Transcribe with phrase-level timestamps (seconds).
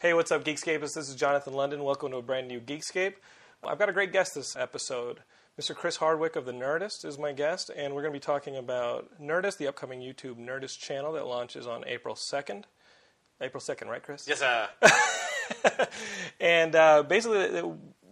[0.00, 0.94] Hey, what's up, Geekscapists?
[0.94, 1.82] This is Jonathan London.
[1.82, 3.14] Welcome to a brand new Geekscape.
[3.64, 5.24] I've got a great guest this episode.
[5.60, 5.74] Mr.
[5.74, 9.08] Chris Hardwick of The Nerdist is my guest, and we're going to be talking about
[9.20, 12.62] Nerdist, the upcoming YouTube Nerdist channel that launches on April 2nd.
[13.40, 14.24] April 2nd, right, Chris?
[14.28, 14.68] Yes, sir.
[16.40, 17.60] and uh, basically,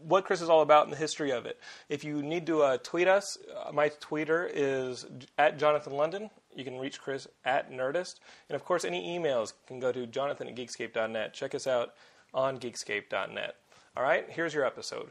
[0.07, 1.59] what Chris is all about and the history of it.
[1.89, 6.31] If you need to uh, tweet us, uh, my tweeter is at Jonathan London.
[6.55, 8.21] You can reach Chris at Nerdist.
[8.49, 11.35] And of course, any emails can go to jonathan at geekscape.net.
[11.35, 11.95] Check us out
[12.33, 13.57] on geekscape.net.
[13.97, 15.11] All right, here's your episode.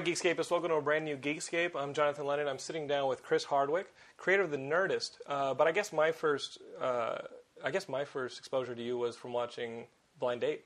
[0.00, 1.72] Right, Geekscapists, welcome to a brand new Geekscape.
[1.76, 2.48] I'm Jonathan London.
[2.48, 5.18] I'm sitting down with Chris Hardwick, creator of The Nerdist.
[5.26, 7.18] Uh, but I guess my first, uh,
[7.62, 9.84] I guess my first exposure to you was from watching
[10.18, 10.64] Blind Date.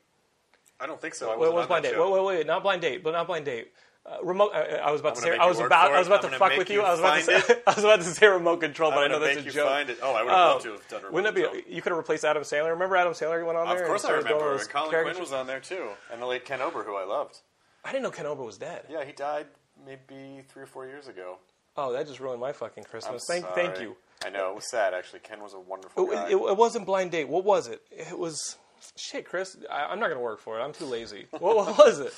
[0.78, 1.26] I don't think so.
[1.26, 1.98] I Wait, wasn't what was Blind Date?
[1.98, 3.72] Wait, wait, wait, not Blind Date, but not Blind Date.
[4.06, 4.52] Uh, remote.
[4.54, 5.36] Uh, I was about to say.
[5.36, 5.90] I was about.
[5.90, 6.76] I was about to fuck with you.
[6.76, 7.56] you I was about to say.
[7.66, 9.68] I was about to say remote control, but I'm know that's a you joke.
[9.68, 9.98] find it.
[10.00, 10.52] Oh, I would have Oh.
[10.52, 11.54] loved to have done remote Wouldn't control.
[11.66, 11.74] be?
[11.74, 12.70] You could have replaced Adam Sandler.
[12.70, 13.82] Remember Adam Sandler went on there?
[13.82, 14.62] Of course I started doing all remember.
[14.62, 15.02] And Colin?
[15.02, 17.40] Quinn was on there too, and the late Ken Ober, who I loved.
[17.84, 18.84] I didn't know Ken Ober was dead.
[18.88, 19.46] Yeah, he died
[19.84, 21.38] maybe three or four years ago.
[21.76, 23.24] Oh, that just ruined my fucking I'm Christmas.
[23.28, 23.66] Thank, sorry.
[23.66, 23.96] thank you.
[24.24, 24.94] I know it was sad.
[24.94, 26.28] Actually, Ken was a wonderful It, guy.
[26.28, 27.28] it, it wasn't blind date.
[27.28, 27.82] What was it?
[27.90, 28.56] It was
[28.96, 29.56] shit, Chris.
[29.70, 30.62] I, I'm not gonna work for it.
[30.62, 31.26] I'm too lazy.
[31.30, 32.14] what, what was it?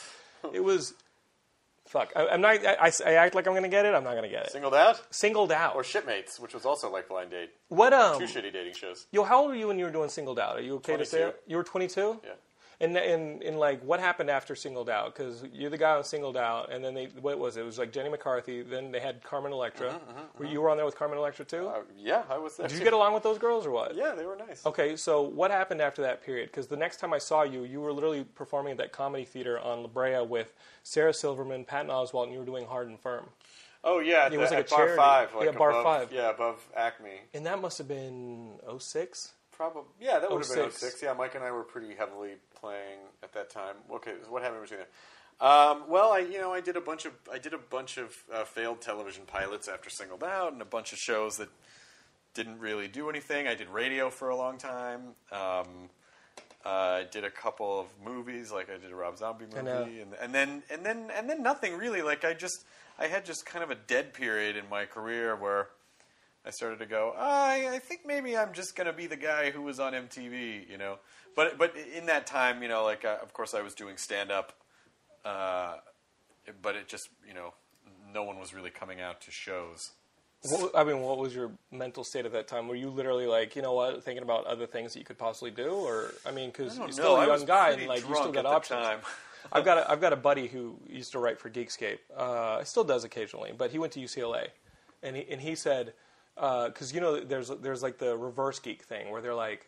[0.52, 0.92] It was
[1.86, 2.12] fuck.
[2.14, 2.64] I, I'm not.
[2.64, 3.94] I, I act like I'm gonna get it.
[3.94, 4.52] I'm not gonna get it.
[4.52, 5.74] Singled out Singled out.
[5.74, 7.50] or Shipmates, which was also like Blind Date.
[7.68, 8.18] what um?
[8.18, 9.06] Two shitty dating shows.
[9.10, 10.56] Yo, how old were you when you were doing Singled Out?
[10.58, 11.42] Are you okay to say it?
[11.46, 12.20] You were 22.
[12.22, 12.30] Yeah.
[12.78, 15.14] And and and like, what happened after Singled Out?
[15.14, 17.60] Because you're the guy on Singled Out, and then they what was it?
[17.60, 18.60] It was like Jenny McCarthy.
[18.62, 19.88] Then they had Carmen Electra.
[19.88, 20.26] Uh-huh, uh-huh, uh-huh.
[20.38, 21.68] Were you were on there with Carmen Electra too?
[21.68, 22.68] Uh, yeah, I was there.
[22.68, 23.94] Did you get along with those girls or what?
[23.94, 24.66] Yeah, they were nice.
[24.66, 26.50] Okay, so what happened after that period?
[26.50, 29.58] Because the next time I saw you, you were literally performing at that comedy theater
[29.58, 33.30] on La Brea with Sarah Silverman, Patton Oswalt, and you were doing Hard 'n Phirm.
[33.84, 34.96] Oh yeah, It was like a Bar charity.
[34.96, 35.34] Five.
[35.34, 36.12] Like Yeah, Bar above, Five.
[36.12, 37.20] Yeah, above Acme.
[37.32, 39.32] And that must have been 06?
[39.56, 39.84] Probably.
[40.00, 40.80] Yeah, that would have been 06.
[40.80, 41.02] 06.
[41.02, 43.76] Yeah, Mike and I were pretty heavily playing at that time.
[43.90, 44.90] Okay, so what happened between that?
[45.38, 48.14] Um, well, I you know I did a bunch of I did a bunch of
[48.32, 51.48] uh, failed television pilots after Singled Out, and a bunch of shows that
[52.34, 53.46] didn't really do anything.
[53.46, 55.14] I did radio for a long time.
[55.32, 55.90] Um,
[56.64, 60.14] uh, I did a couple of movies, like I did a Rob Zombie movie, and,
[60.20, 62.02] and then and then and then nothing really.
[62.02, 62.64] Like I just
[62.98, 65.68] I had just kind of a dead period in my career where
[66.46, 67.12] I started to go.
[67.18, 70.70] I, I think maybe I'm just going to be the guy who was on MTV,
[70.70, 70.98] you know.
[71.34, 74.30] But but in that time, you know, like uh, of course I was doing stand
[74.30, 74.52] up,
[75.24, 75.74] uh,
[76.62, 77.52] but it just you know
[78.14, 79.90] no one was really coming out to shows.
[80.42, 82.68] What, I mean, what was your mental state at that time?
[82.68, 85.50] Were you literally like, you know what, thinking about other things that you could possibly
[85.50, 87.22] do, or I mean, because you're still know.
[87.22, 89.02] a young guy and like you still got options.
[89.52, 91.98] I've got a, I've got a buddy who used to write for Geekscape.
[92.16, 94.48] Uh, still does occasionally, but he went to UCLA,
[95.02, 95.92] and he and he said
[96.36, 99.66] because you know there's there's like the reverse geek thing where they're like.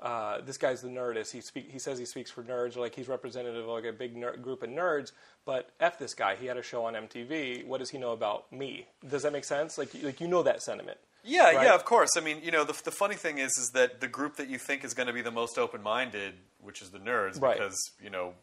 [0.00, 1.30] Uh, this guy's the nerdist.
[1.30, 4.16] He speak, He says he speaks for nerds, like he's representative of like a big
[4.16, 5.12] ner- group of nerds.
[5.44, 6.34] But f this guy.
[6.34, 7.64] He had a show on MTV.
[7.66, 8.88] What does he know about me?
[9.08, 9.78] Does that make sense?
[9.78, 10.98] Like, like you know that sentiment.
[11.22, 11.66] Yeah, Right?
[11.66, 12.16] yeah, of course.
[12.16, 14.58] I mean, you know, the, the funny thing is, is that the group that you
[14.58, 17.56] think is going to be the most open-minded, which is the nerds, Right.
[17.58, 18.34] because you know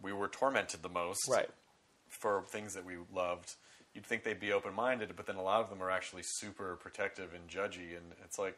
[0.00, 1.50] we were tormented the most, Right.
[2.08, 3.54] for things that we loved,
[3.94, 6.76] you'd think they'd be open minded, but then a lot of them are actually super
[6.76, 8.56] protective and judgy, and it's like,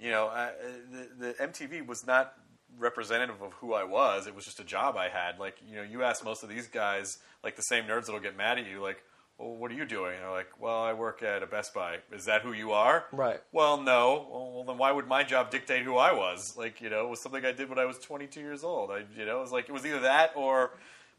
[0.00, 0.50] you know, I,
[0.90, 2.34] the, the MTV was not
[2.78, 4.26] representative of who I was.
[4.26, 5.38] It was just a job I had.
[5.38, 8.36] Like, you know, you ask most of these guys, like the same nerds that'll get
[8.36, 9.02] mad at you, like,
[9.38, 10.14] well, what are you doing?
[10.14, 11.98] And they're like, well, I work at a Best Buy.
[12.12, 13.04] Is that who you are?
[13.10, 13.40] Right.
[13.52, 14.28] Well, no.
[14.30, 16.54] Well, then why would my job dictate who I was?
[16.56, 18.90] Like, you know, it was something I did when I was 22 years old.
[18.90, 20.70] I, you know, it was like it was either that or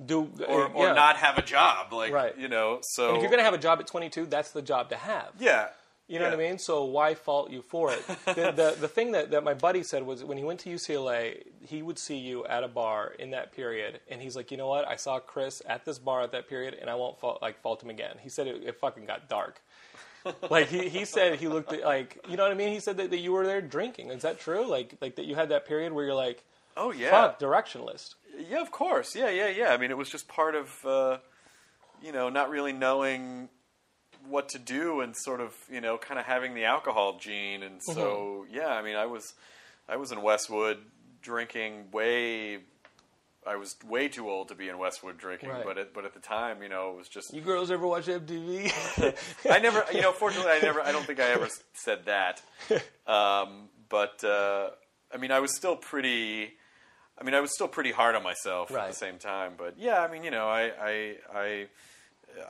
[0.04, 0.94] Do uh, or, or yeah.
[0.94, 1.94] not have a job.
[1.94, 2.38] Like, Right.
[2.38, 4.90] you know, so And if you're gonna have a job at 22, that's the job
[4.90, 5.32] to have.
[5.40, 5.68] yeah.
[6.08, 6.60] You know what I mean?
[6.60, 8.06] So why fault you for it?
[8.26, 11.42] the, the the thing that, that my buddy said was when he went to UCLA,
[11.62, 14.68] he would see you at a bar in that period, and he's like, you know
[14.68, 14.88] what?
[14.88, 17.82] I saw Chris at this bar at that period, and I won't fault, like fault
[17.82, 18.18] him again.
[18.22, 19.60] He said it, it fucking got dark.
[20.52, 22.72] like he, he said he looked at like you know what I mean.
[22.72, 24.12] He said that, that you were there drinking.
[24.12, 24.68] Is that true?
[24.68, 26.44] Like like that you had that period where you're like,
[26.78, 27.10] Oh yeah.
[27.10, 28.14] fuck, directionless.
[28.38, 29.16] Yeah, of course.
[29.16, 29.70] Yeah, yeah, yeah.
[29.70, 31.18] I mean, it was just part of, uh,
[32.02, 33.50] you know, not really knowing
[34.28, 37.62] what to do and sort of, you know, kind of having the alcohol gene.
[37.64, 39.34] And so, yeah, I mean, I was,
[39.88, 40.80] I was in Westwood
[41.22, 42.60] drinking way.
[43.48, 45.64] I was way too old to be in Westwood drinking, Right.
[45.64, 48.08] but at, but at the time, you know, it was just You girls ever watch
[48.08, 48.72] MTV?
[49.52, 52.42] I never, you know, fortunately, I never, I don't think I ever said that.
[53.08, 54.72] Um, but uh,
[55.14, 56.54] I mean, I was still pretty.
[57.20, 59.54] I mean, I was still pretty hard on myself at the same time.
[59.58, 61.66] But yeah, I mean, you know, I, I, I,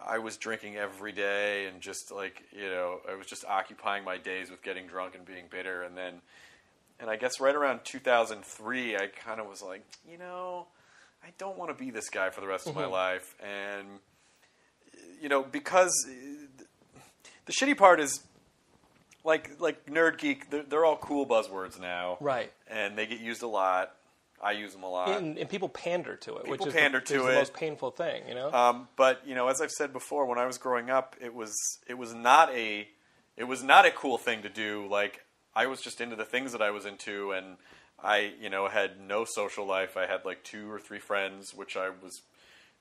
[0.05, 4.17] I was drinking every day and just like, you know, I was just occupying my
[4.17, 5.83] days with getting drunk and being bitter.
[5.83, 6.15] And then,
[6.99, 10.65] and I guess right around 2003, I kind of was like, you know,
[11.23, 13.35] I don't want to be this guy for the rest of my life.
[13.43, 13.87] And
[15.21, 17.01] you know, because uh,
[17.45, 18.23] the shitty part is
[19.23, 20.49] like like nerd geek.
[20.49, 22.51] They're, they're all cool buzzwords now, Right.
[22.69, 23.94] And they get used a lot.
[24.45, 25.09] I use them a lot.
[25.09, 27.35] and, and people pander to it, which People is pander the, to is the it.
[27.35, 28.27] most painful thing.
[28.27, 28.51] You know.
[28.53, 31.53] Um, but you know, as I've said before, when I was growing up, it was
[31.87, 32.87] it was not a
[33.35, 34.87] it was not a cool thing to do.
[34.89, 35.25] Like
[35.55, 37.57] I was just into the things that I was into, and
[38.01, 39.97] I you know had no social life.
[39.97, 42.21] I had like two or three friends, which I was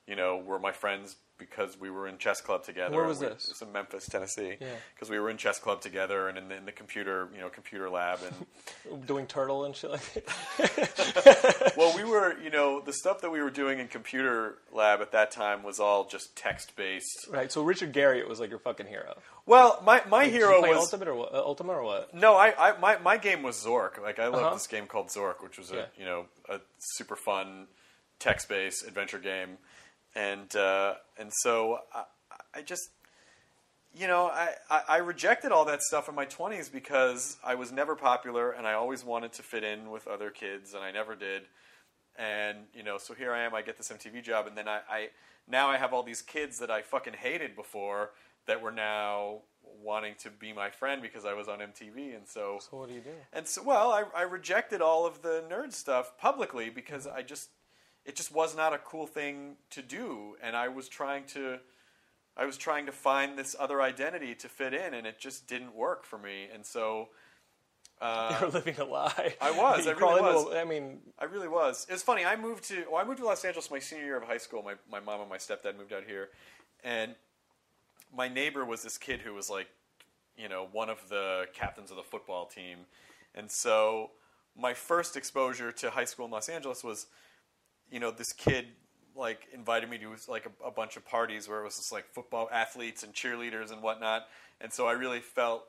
[0.06, 2.94] you know were my friends because we were in chess club together.
[2.94, 3.48] Where was We- this?
[3.50, 4.56] It's in Memphis, Tennessee.
[4.60, 4.68] Yeah.
[4.94, 7.48] Because we were in chess club together and in the, in the computer you know
[7.48, 9.06] computer lab and.
[9.06, 11.72] doing turtle and shit like that.
[11.76, 15.12] well, we were, you know, the stuff that we were doing in computer lab at
[15.12, 17.26] that time was all just text based.
[17.30, 17.50] right.
[17.50, 19.16] So Richard Garriott was like your fucking hero.
[19.46, 21.34] Well, my my you hero was Ultima or what?
[21.34, 22.14] Uh, Ultima or what?
[22.14, 24.00] no, I, I my my game was Zork.
[24.00, 24.54] Like I loved Uh-huh.
[24.54, 25.84] this game called Zork, which was a Yeah.
[25.98, 27.66] you know a super fun
[28.18, 29.58] text based adventure game,
[30.14, 32.04] and uh, and so I,
[32.54, 32.90] I just.
[33.96, 37.70] You know, I, I, I rejected all that stuff in my 20s because I was
[37.70, 41.14] never popular and I always wanted to fit in with other kids and I never
[41.14, 41.42] did.
[42.18, 43.54] and you know, so here I am.
[43.54, 45.08] I get this MTV job, and then I, I
[45.48, 48.10] now I have all these kids that I fucking hated before
[48.48, 52.58] that were now wanting to be my friend because I was on MTV, and so
[52.68, 53.10] So what do you do?
[53.32, 57.50] and so well, I, I rejected all of the nerd stuff publicly because I just
[58.04, 61.58] it just was not a cool thing to do, and I was trying to.
[62.36, 65.72] I was trying to find this other identity to fit in, and it just didn't
[65.72, 66.48] work for me.
[66.52, 67.10] And so,
[68.00, 69.36] uh, You're living a lie.
[69.40, 70.52] I was, I really was.
[70.52, 71.86] a- I mean, I really was.
[71.88, 72.24] It was funny.
[72.24, 74.62] I moved to well, I moved to Los Angeles my senior year of high school.
[74.62, 76.30] My my mom and my stepdad moved out here,
[76.82, 77.14] and
[78.12, 79.68] my neighbor was this kid who was like,
[80.36, 82.78] you know, one of the captains of the football team,
[83.34, 84.10] and so
[84.56, 87.06] my first exposure to high school in Los Angeles was,
[87.90, 88.66] you know, this kid
[89.16, 92.06] like invited me to like a, a bunch of parties where it was just like
[92.12, 94.26] football athletes and cheerleaders and whatnot,
[94.60, 95.64] and so I really felt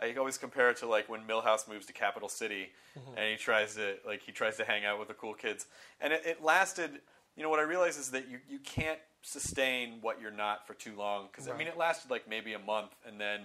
[0.00, 2.68] I always compare it to like when Milhouse moves to Capital City,
[2.98, 3.16] mm-hmm.
[3.16, 5.66] and he tries to like he tries to hang out with the cool kids,
[6.00, 7.00] and it, it lasted.
[7.36, 10.74] You know what I realized is that you you can't sustain what you're not for
[10.74, 13.40] too long because I mean it lasted like maybe a month, and then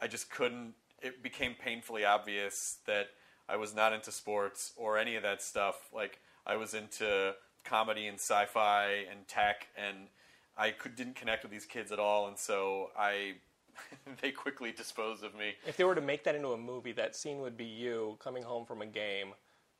[0.00, 0.74] I just couldn't.
[1.00, 3.10] It became painfully obvious that
[3.48, 5.76] I was not into sports or any of that stuff.
[5.92, 10.08] Like I was into comedy and sci-fi and tech, and
[10.56, 13.34] I could, didn't connect with these kids at all, and so I.
[14.22, 15.52] they quickly disposed of me.
[15.64, 18.42] if they were to make that into a movie, that scene would be you coming
[18.42, 19.28] home from a game,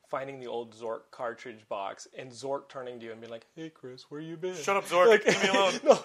[0.08, 3.70] finding the old Zork cartridge box, and Zork turning to you and being like, "Hey,
[3.70, 5.08] Chris, where you been?" Shut up, Zork.
[5.08, 5.72] Like- Leave me alone.
[5.84, 5.98] no,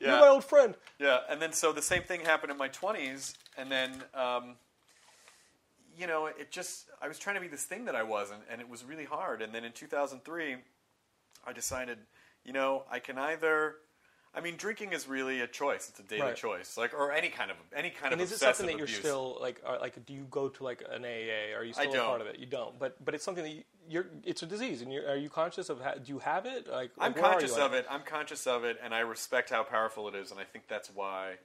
[0.00, 0.10] Yeah.
[0.10, 0.74] you're my old friend.
[0.98, 4.56] Yeah, and then so the same thing happened in my 20s, and then, um,
[5.98, 8.60] you know, it just, I was trying to be this thing that I wasn't, and
[8.60, 9.42] it was really hard.
[9.42, 10.56] And then in 2003,
[11.46, 11.98] I decided,
[12.44, 13.76] you know, I can either,
[14.34, 15.88] I mean, drinking is really a choice.
[15.88, 16.36] It's a daily Right.
[16.36, 18.84] choice, like or any kind of any kind And of is it something that you're
[18.84, 18.98] abuse.
[18.98, 19.60] still like?
[19.64, 21.56] Are, like, do you go to like an AA?
[21.56, 22.38] Are you still a part of it?
[22.38, 22.78] You don't.
[22.78, 24.06] But but it's something that you, you're.
[24.24, 25.80] It's a disease, and you're, are you conscious of?
[25.80, 26.68] Ha- do you have it?
[26.68, 27.86] Like, I'm like, conscious of it.
[27.90, 30.90] I'm conscious of it, and I respect how powerful it is, and I think that's
[30.94, 31.38] why.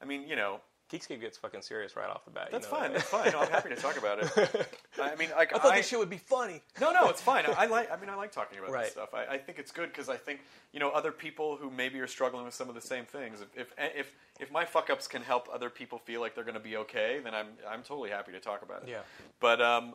[0.00, 0.60] I mean, you know,
[0.98, 2.48] Geekscape gets fucking serious right off the bat.
[2.50, 2.92] you that's know fine.
[2.92, 2.98] that.
[2.98, 3.32] That's fine.
[3.32, 4.68] No, I'm happy to talk about it.
[5.02, 6.62] I mean, like I thought this shit would be funny.
[6.80, 7.46] No, no, it's fine.
[7.46, 7.90] I, I like.
[7.90, 8.84] I mean, I like talking about Right.
[8.84, 9.12] this stuff.
[9.14, 10.40] I, I think it's good because I think
[10.72, 13.40] you know other people who maybe are struggling with some of the same things.
[13.40, 16.54] If if if, if my fuck ups can help other people feel like they're going
[16.54, 18.88] to be okay, then I'm I'm totally happy to talk about it.
[18.88, 19.00] Yeah.
[19.40, 19.94] But um,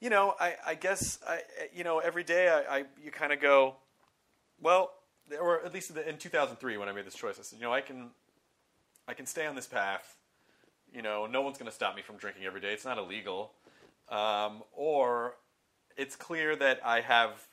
[0.00, 1.40] you know, I I guess I
[1.74, 3.76] you know every day I, I you kind of go,
[4.60, 4.92] well,
[5.40, 7.80] or at least in 2003 when I made this choice, I said, you know, I
[7.80, 8.10] can
[9.08, 10.15] I can stay on this path.
[10.92, 12.72] You know, no one's going to stop me from drinking every day.
[12.72, 13.52] It's not illegal.
[14.08, 15.34] Um, or
[15.96, 17.46] it's clear that I have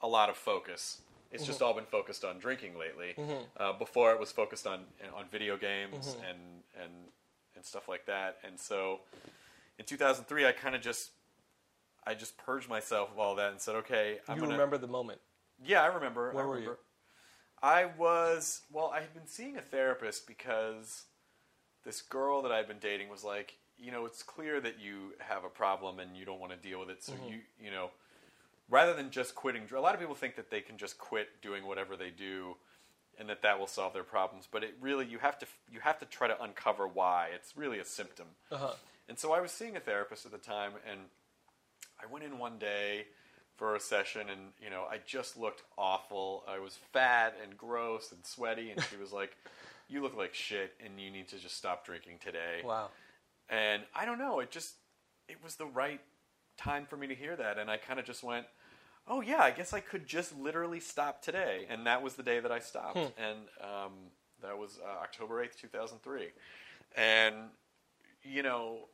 [0.00, 1.00] a lot of focus.
[1.30, 3.14] It's just all been focused on drinking lately.
[3.56, 4.80] Uh, before it was focused on
[5.16, 6.38] on video games and
[6.80, 6.92] and
[7.56, 8.38] and stuff like that.
[8.46, 9.00] And so,
[9.78, 11.10] in 2003, I kind of just
[12.06, 14.86] I just purged myself of all that and said, okay, I'm you gonna, remember the
[14.86, 15.20] moment?
[15.64, 16.30] yeah, I remember.
[16.32, 16.60] Where I were you?
[16.60, 16.78] remember.
[17.62, 18.92] I was well.
[18.94, 21.04] I had been seeing a therapist because
[21.84, 25.44] this girl that I'd been dating was like, you know, it's clear that you have
[25.44, 27.02] a problem and you don't want to deal with it.
[27.02, 27.28] So Mm-hmm.
[27.32, 27.90] you, you know,
[28.70, 31.66] rather than just quitting, a lot of people think that they can just quit doing
[31.66, 32.56] whatever they do,
[33.18, 34.48] and that that will solve their problems.
[34.50, 37.28] But it really, you have to, you have to try to uncover why.
[37.34, 38.26] It's really a symptom.
[38.50, 38.72] Uh-huh.
[39.08, 40.98] And so I was seeing a therapist at the time, and
[42.02, 43.04] I went in one day
[43.56, 46.42] for a session, and you know, I just looked awful.
[46.48, 49.36] I was fat and gross and sweaty, and she was like,
[49.88, 52.90] "You look like shit, and you need to just stop drinking today." Wow.
[53.48, 54.74] And I don't know, it just
[55.28, 56.00] it was the right
[56.56, 58.46] time for me to hear that, and I kind of just went,
[59.06, 62.40] "Oh yeah, I guess I could just literally stop today." And that was the day
[62.40, 63.92] that I stopped, and um,
[64.42, 66.28] that was uh, October eighth, two thousand three,
[66.96, 67.34] and
[68.22, 68.88] you know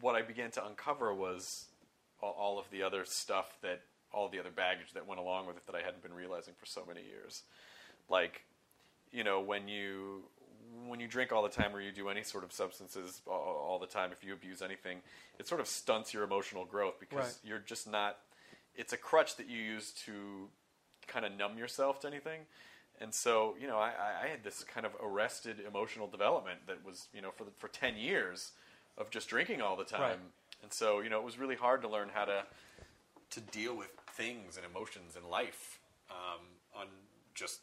[0.00, 1.66] what I began to uncover was
[2.20, 5.56] all, all of the other stuff that all the other baggage that went along with
[5.56, 7.42] it that I hadn't been realizing for so many years,
[8.08, 8.44] like
[9.14, 10.22] you know when you
[10.86, 13.78] when you drink all the time or you do any sort of substances all, all
[13.78, 14.98] the time if you abuse anything
[15.38, 17.34] it sort of stunts your emotional growth because Right.
[17.44, 18.18] you're just not
[18.74, 20.48] it's a crutch that you use to
[21.06, 22.40] kind of numb yourself to anything
[23.00, 23.92] and so you know I,
[24.24, 27.68] I- had this kind of arrested emotional development that was you know for the, for
[27.68, 28.52] 10 years
[28.98, 30.18] of just drinking all the time Right.
[30.62, 32.44] and so you know it was really hard to learn how to
[33.30, 35.78] to deal with things and emotions in life
[36.10, 36.40] um,
[36.78, 36.86] on
[37.34, 37.60] just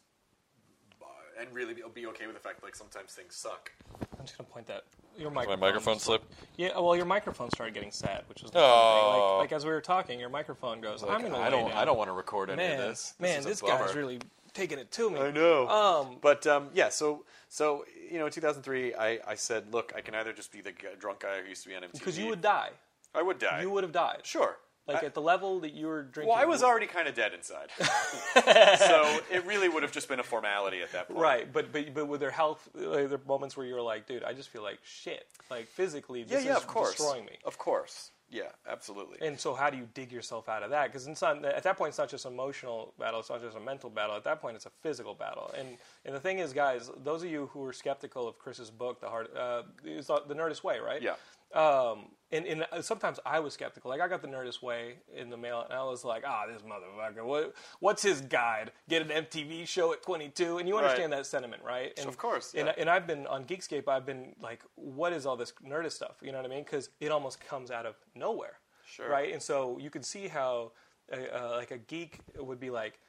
[1.41, 3.71] and really be, be okay with the fact that like sometimes things suck.
[4.19, 4.83] I'm just gonna point that
[5.17, 5.60] your microphone.
[5.60, 5.93] My microphone.
[5.95, 6.24] microphone slip.
[6.57, 8.62] Yeah, well, your microphone started getting sad, which was the Oh.
[8.62, 9.21] thing.
[9.39, 11.03] Like, like as we were talking, your microphone goes.
[11.03, 11.38] I'm gonna.
[11.38, 11.69] I don't.
[11.69, 13.13] down." I don't want to record any Man, of this.
[13.19, 13.86] man, this bummer.
[13.86, 14.19] guy's really
[14.53, 15.19] taking it to me.
[15.19, 15.67] I know.
[15.67, 20.01] Um, but um, yeah, so so you know, in 2003, I, I said, look, I
[20.01, 21.93] can either just be the g- drunk guy who used to be on MTV.
[21.93, 22.69] because you would die.
[23.15, 23.62] I would die.
[23.62, 24.21] You would have died.
[24.24, 24.57] Sure.
[24.88, 26.30] Like I- at the level that you were drinking.
[26.34, 30.20] well, I was already kind of dead inside, so it really would have just been
[30.20, 31.20] a formality at that point.
[31.20, 34.24] Right, but but but with their health, like, there moments where you were like, dude,
[34.24, 35.28] I just feel like shit.
[35.50, 36.96] Like physically, Yeah, this yeah, is of course.
[36.96, 37.38] destroying me.
[37.46, 38.12] Of course.
[38.34, 39.18] Yeah, absolutely.
[39.28, 40.86] And so, how do you dig yourself out of that?
[40.88, 43.20] Because it's not at that point, it's not just an emotional battle.
[43.20, 44.16] It's not just a mental battle.
[44.16, 45.54] At that point, it's a physical battle.
[45.58, 49.02] And and the thing is, guys, those of you who were skeptical of Chris's book,
[49.02, 51.02] the hard, uh, it's the Nerdist Way, right?
[51.02, 51.16] Yeah.
[51.54, 53.90] Um, and, and sometimes I was skeptical.
[53.90, 56.62] Like I got the Nerdist Way in the mail, and I was like, "Ah, this
[56.62, 57.24] motherfucker!
[57.26, 58.72] What, what's his guide?
[58.90, 61.92] Get an MTV show at 22?" And you understand that sentiment, right?
[61.98, 62.74] And, Of course, And, yeah.
[62.78, 63.88] and I've been on Geekscape.
[63.88, 66.64] I've been like, "What is all this Nerdist stuff?" You know what I mean?
[66.64, 69.10] Because it almost comes out of nowhere, Sure.
[69.10, 69.32] right?
[69.34, 70.72] And so you can see how,
[71.12, 73.00] uh, like a geek would be like,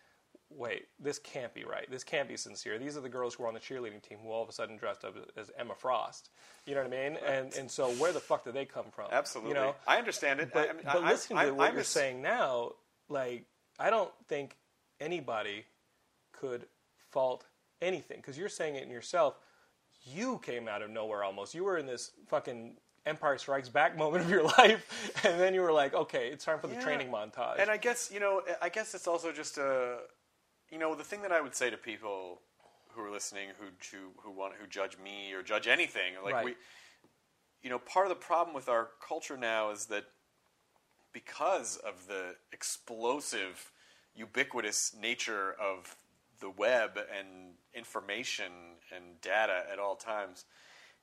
[0.56, 1.90] wait, this can't be right.
[1.90, 2.78] This can't be sincere.
[2.78, 4.76] These are the girls who are on the cheerleading team who all of a sudden
[4.76, 6.30] dressed up as Emma Frost.
[6.66, 7.18] You know what I mean?
[7.26, 9.08] And and so where the fuck did they come from?
[9.12, 9.50] Absolutely.
[9.50, 9.74] You know?
[9.86, 10.50] I understand it.
[10.52, 12.72] But I, mean, but I, listening I, to what I'm you're a- saying now,
[13.08, 13.44] like
[13.78, 14.56] I don't think
[15.00, 15.64] anybody
[16.32, 16.66] could
[17.10, 17.44] fault
[17.80, 19.38] anything because you're saying it in yourself.
[20.04, 21.54] You came out of nowhere almost.
[21.54, 25.60] You were in this fucking Empire Strikes Back moment of your life, and then you
[25.60, 26.82] were like, okay, it's time for the Yeah.
[26.82, 27.60] training montage.
[27.60, 29.98] And I guess you know, I guess it's also just a,
[30.72, 32.40] you know, the thing that I would say to people
[32.94, 36.44] who are listening, who who, who want who judge me or judge anything, like Right.
[36.46, 36.54] we,
[37.62, 40.04] you know, part of the problem with our culture now is that
[41.12, 43.70] because of the explosive,
[44.16, 45.94] ubiquitous nature of
[46.40, 48.50] the web and information
[48.94, 50.46] and data at all times,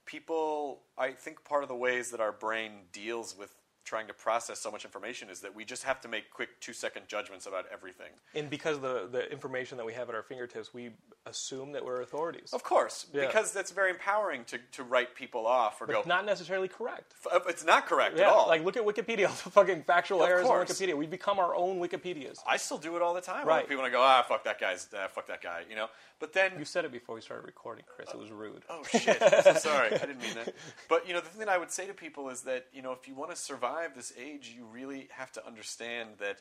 [0.05, 4.59] people, I think part of the ways that our brain deals with trying to process
[4.59, 7.65] so much information is that we just have to make quick two second judgments about
[7.71, 8.11] everything.
[8.35, 10.91] And because the the information that we have at our fingertips, we
[11.25, 12.53] assume that we're authorities.
[12.53, 13.25] Of course, Yeah.
[13.25, 16.03] because that's very empowering to, to write people off or but go.
[16.05, 17.13] not necessarily correct.
[17.25, 18.47] F- it's not correct Yeah, at all.
[18.47, 20.69] like look at Wikipedia, all the fucking factual Of errors course.
[20.69, 20.95] on Wikipedia.
[20.97, 22.39] We become our own Wikipedias.
[22.47, 23.47] I still do it all the time.
[23.47, 23.67] Right.
[23.67, 25.87] People want to go, ah, fuck that guy's, ah, fuck that guy, you know.
[26.19, 28.09] But then You said it before we started recording, Chris.
[28.13, 28.63] It was rude.
[28.69, 29.17] Oh shit!
[29.21, 29.87] I'm so sorry.
[29.93, 30.53] I didn't mean that.
[30.89, 32.91] But you know, the thing that I would say to people is that you know,
[32.91, 36.39] if you want to survive this age, you really have to understand that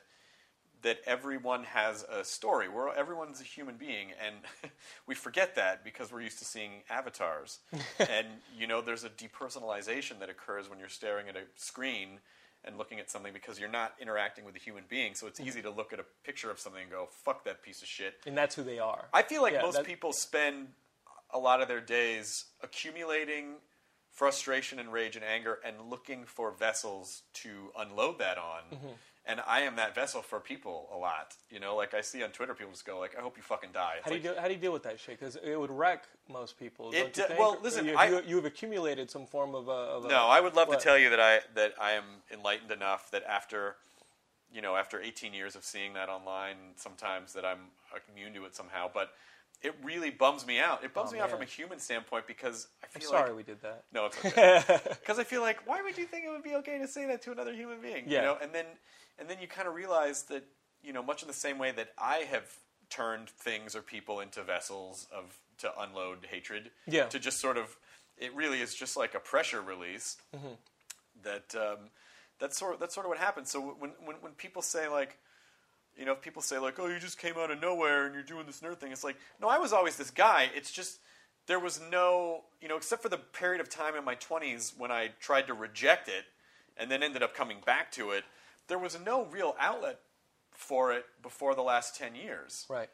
[0.81, 2.69] that everyone has a story.
[2.69, 4.35] We're everyone's a human being, and
[5.07, 7.59] we forget that because we're used to seeing avatars.
[7.99, 12.19] and you know, there's a depersonalization that occurs when you're staring at a screen
[12.65, 15.15] and looking at something because you're not interacting with a human being.
[15.15, 17.81] So it's easy to look at a picture of something and go, "Fuck that piece
[17.81, 19.09] of shit." And that's who they are.
[19.13, 20.69] I feel like Yeah, most people spend
[21.31, 23.55] a lot of their days accumulating
[24.11, 28.61] frustration and rage and anger and looking for vessels to unload that on.
[28.73, 28.87] Mm-hmm.
[29.25, 31.35] And I am that vessel for people a lot.
[31.51, 33.69] You know, like I see on Twitter, people just go like, "I hope you fucking
[33.73, 35.19] die." It's How do you like, do, how do you deal with that shit?
[35.19, 36.89] Because it would wreck most people.
[36.91, 39.71] It d- well, listen, you, I- you, you've accumulated some form of a.
[39.71, 40.79] Of No, I would love what?
[40.79, 43.75] to tell you that I that I am enlightened enough that after
[44.51, 47.59] you know after 18 years of seeing that online, sometimes that I'm
[48.11, 48.89] immune to it somehow.
[48.91, 49.11] But
[49.61, 50.83] it really bums me out.
[50.83, 53.37] It bums Oh, me out from a human standpoint because I I'm feel sorry like
[53.37, 53.83] we did that.
[53.93, 54.63] No, it's okay.
[55.01, 57.21] Because I feel like, why would you think it would be okay to say that
[57.23, 58.05] to another human being?
[58.07, 58.19] Yeah.
[58.19, 58.65] You know, and then
[59.17, 60.43] and then you kind of realize that
[60.83, 62.49] you know, much in the same way that I have
[62.89, 66.71] turned things or people into vessels of to unload hatred.
[66.87, 67.05] Yeah.
[67.07, 67.75] To just sort of,
[68.17, 70.17] it really is just like a pressure release.
[70.35, 70.53] Mm-hmm.
[71.23, 71.89] That um,
[72.39, 73.51] that's sort that's sort of what happens.
[73.51, 75.17] So when when when people say like.
[75.99, 78.23] You know, if people say like, "Oh, you just came out of nowhere and you're
[78.23, 80.49] doing this nerd thing," it's like, no, I was always this guy.
[80.55, 80.99] It's just
[81.45, 84.91] there was no, you know, except for the period of time in my 20s when
[84.91, 86.23] I tried to reject it
[86.77, 88.23] and then ended up coming back to it,
[88.67, 89.99] there was no real outlet
[90.51, 92.89] for it before the last 10 years Right.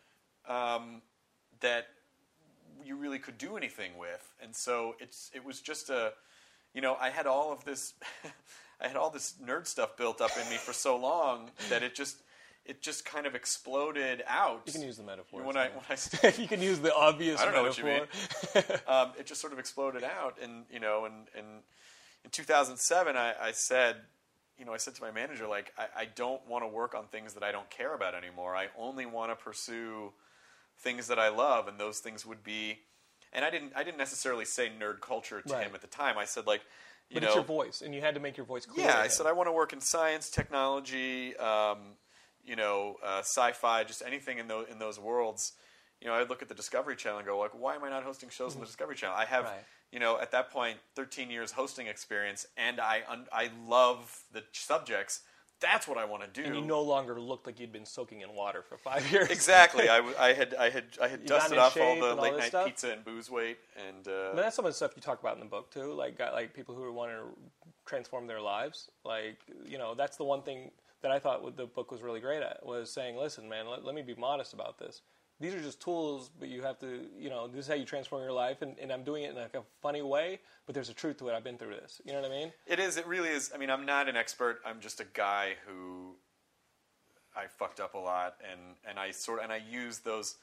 [0.48, 1.02] um,
[1.60, 1.88] that
[2.84, 4.34] you really could do anything with.
[4.42, 6.14] And so it's it was just a,
[6.74, 7.94] you know, I had all of this,
[8.82, 11.94] I had all this nerd stuff built up in me for so long that it
[11.94, 12.18] just
[12.66, 14.64] it just kind of exploded out.
[14.66, 15.44] You can use the metaphor.
[15.44, 17.84] when I when I st- you can use the obvious I don't know what you
[17.86, 18.02] mean.
[18.88, 20.38] um, it just sort of exploded out.
[20.42, 21.46] And you know, and, and
[22.24, 23.98] in 2007, I, I said,
[24.58, 27.06] you know, I said to my manager, like, I, I don't want to work on
[27.08, 28.56] things that I don't care about anymore.
[28.56, 30.12] I only want to pursue
[30.80, 32.80] things that I love, and those things would be.
[33.32, 35.68] And I didn't, I didn't necessarily say nerd culture to Right.
[35.68, 36.18] him at the time.
[36.18, 36.62] I said like,
[37.10, 38.88] you But know, it's your voice, and you had to make your voice clear.
[38.88, 41.78] yeah, I said I want to work in science, technology, um,
[42.46, 45.54] you know, uh, sci-fi, just anything in those in those worlds.
[46.02, 47.90] You know, I would look at the Discovery Channel and go like, why am I
[47.90, 49.16] not hosting shows on the Discovery Channel?
[49.18, 49.54] I have, Mm-hmm.
[49.56, 49.64] Right.
[49.92, 54.44] you know, at that point, 13 years hosting experience, and I un- I love the
[54.52, 55.22] subjects.
[55.62, 56.46] That's what I want to do.
[56.46, 59.30] and you no longer looked like you'd been soaking in water for five years.
[59.30, 59.88] exactly.
[59.88, 62.24] I, w- I had I had I had You dusted off all the and all
[62.26, 62.66] late night stuff?
[62.68, 65.36] pizza and booze weight, and uh, And that's some of the stuff you talk about
[65.36, 67.24] in the book too, like like people who are wanting to
[67.86, 68.92] transform their lives.
[69.06, 70.72] Like you know, that's the one thing
[71.06, 73.94] that I thought the book was really great at was saying, listen, man, let, let
[73.94, 75.04] me be modest about this.
[75.40, 78.24] These are just tools, but you have to, you know, this is how you transform
[78.24, 80.96] your life, and, and I'm doing it in like a funny way, but there's a
[80.96, 81.36] truth to it.
[81.36, 82.02] I've been through this.
[82.06, 82.54] You know what I mean?
[82.66, 82.98] It is.
[82.98, 83.52] It really is.
[83.54, 84.62] I mean, I'm not an expert.
[84.66, 86.16] I'm just a guy who
[87.36, 90.38] I fucked up a lot, and and I sort of, and I use those.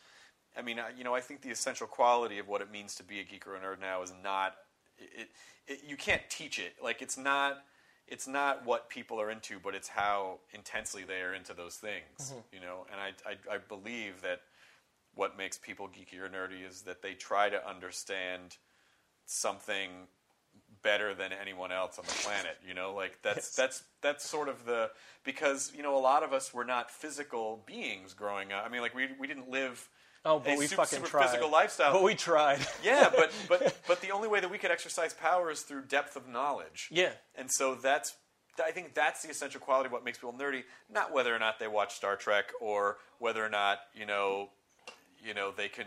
[0.57, 3.19] I mean, you know, I think the essential quality of what it means to be
[3.19, 4.55] a geek or a nerd now is not.
[4.97, 5.29] It,
[5.67, 6.75] it, you can't teach it.
[6.81, 7.65] Like it's not.
[8.09, 12.05] It's not what people are into, but it's how intensely they are into those things.
[12.21, 12.39] Mm-hmm.
[12.53, 13.09] You know, and I,
[13.53, 14.41] I I believe that
[15.15, 18.57] what makes people geeky or nerdy is that they try to understand
[19.27, 19.91] something
[20.83, 22.59] better than anyone else on the planet.
[22.67, 23.55] You know, like that's Yes.
[23.55, 24.91] that's that's sort of the
[25.25, 28.65] because you know a lot of us were not physical beings growing up.
[28.65, 29.89] I mean, like we we didn't live
[30.25, 31.27] Oh, but a we super, fucking super tried.
[31.27, 31.93] physical lifestyle.
[31.93, 32.61] But we tried.
[32.85, 36.17] yeah, but but but the only way that we could exercise power is through depth
[36.17, 36.89] of knowledge.
[36.91, 37.11] Yeah.
[37.35, 38.15] and so that's.
[38.63, 41.59] I think that's the essential quality of what makes people nerdy, not whether or not
[41.59, 44.51] they watch Star Trek or whether or not you know,
[45.25, 45.87] you know they can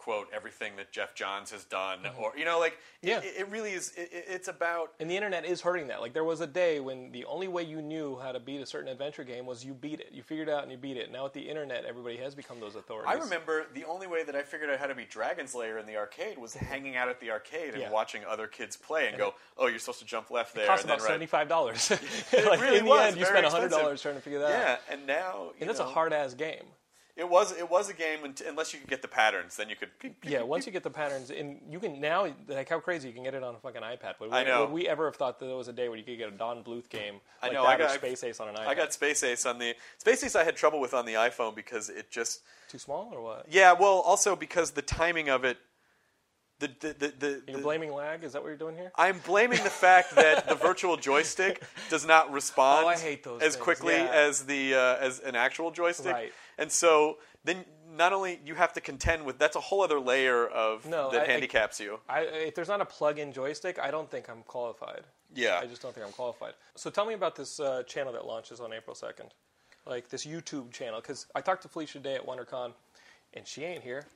[0.00, 3.08] quote everything that Geoff Johns has done, or you know, like Mm-hmm.
[3.08, 3.18] Yeah.
[3.20, 3.92] it, it really is.
[3.96, 6.00] It, it- it's about And the internet is hurting that.
[6.00, 8.66] Like there was a day when the only way you knew how to beat a
[8.66, 10.08] certain adventure game was you beat it.
[10.12, 11.10] You figured it out and you beat it.
[11.12, 13.10] Now with the internet, everybody has become those authorities.
[13.14, 15.86] I remember the only way that I figured out how to beat Dragon's Lair in
[15.86, 17.90] the arcade was hanging out at the arcade and Yeah.
[17.90, 20.82] watching other kids play and go, "Oh, you're supposed to jump left there." It cost
[20.84, 21.90] and about seventy five dollars.
[22.32, 24.72] like really in the was end, you spent hundred dollars trying to figure that Yeah,
[24.72, 24.78] out.
[24.90, 26.64] and now you And it's a hard ass game.
[27.16, 29.90] It was it was a game unless you could get the patterns, then you could.
[30.22, 33.24] Yeah, once you get the patterns, and you can now, like how crazy you can
[33.24, 34.18] get it on a fucking iPad.
[34.20, 34.60] Would we, I know.
[34.62, 36.36] Would we ever have thought that there was a day where you could get a
[36.36, 37.62] Don Bluth game I like know.
[37.64, 38.66] that I got Space Ace on an iPad?
[38.66, 40.36] I got Space Ace on the Space Ace.
[40.36, 43.46] I had trouble with on the iPhone because it just too small or what?
[43.50, 43.72] yeah.
[43.72, 45.58] Well, also because the timing of it.
[46.60, 48.22] The the the, the, You're blaming lag?
[48.22, 48.92] Is that what you're doing here?
[48.94, 53.40] I'm blaming the fact that the virtual joystick does not respond Oh, I hate those
[53.40, 54.10] as things, quickly yeah.
[54.12, 56.12] as the uh, as an actual joystick.
[56.12, 56.32] Right.
[56.60, 57.64] And so then
[57.96, 61.22] not only you have to contend with that's a whole other layer of No, that
[61.22, 61.98] I- I- handicaps you.
[62.08, 65.02] I, if there's not a plug-in joystick, I don't think I'm qualified.
[65.34, 65.58] Yeah.
[65.60, 66.54] I just don't think I'm qualified.
[66.76, 69.30] So tell me about this uh, channel that launches on April 2nd,
[69.86, 71.00] like this YouTube channel.
[71.00, 72.72] Because I talked to Felicia Day at WonderCon,
[73.34, 74.06] and she ain't here.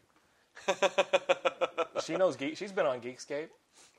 [2.04, 2.56] she knows Geek.
[2.56, 3.48] She's been on Geekscape.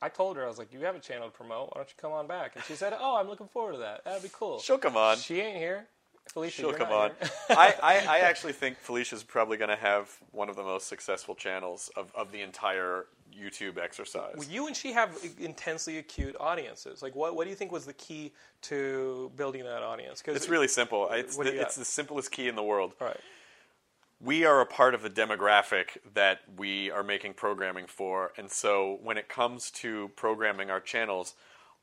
[0.02, 1.70] I told her I was like, "You have a channel to promote.
[1.74, 4.04] Why don't you come on back?" And she said, "Oh, I'm looking forward to that.
[4.06, 5.18] That'd be cool." She'll come on.
[5.18, 5.88] She ain't here.
[6.28, 7.12] Felicia, She'll come on.
[7.50, 11.36] I, I, I actually think Felicia's probably going to have one of the most successful
[11.36, 14.34] channels of, of the entire YouTube exercise.
[14.38, 17.02] Well, you and she have intensely acute audiences.
[17.02, 18.34] Like, what, what do you think was the key
[18.64, 20.22] to building that audience?
[20.22, 21.10] Cause It's really simple.
[21.12, 22.94] It's, the, it's the simplest key in the world.
[23.00, 23.20] all right.
[24.22, 28.32] we are a part of the demographic that we are making programming for.
[28.38, 31.36] And so when it comes to programming our channels,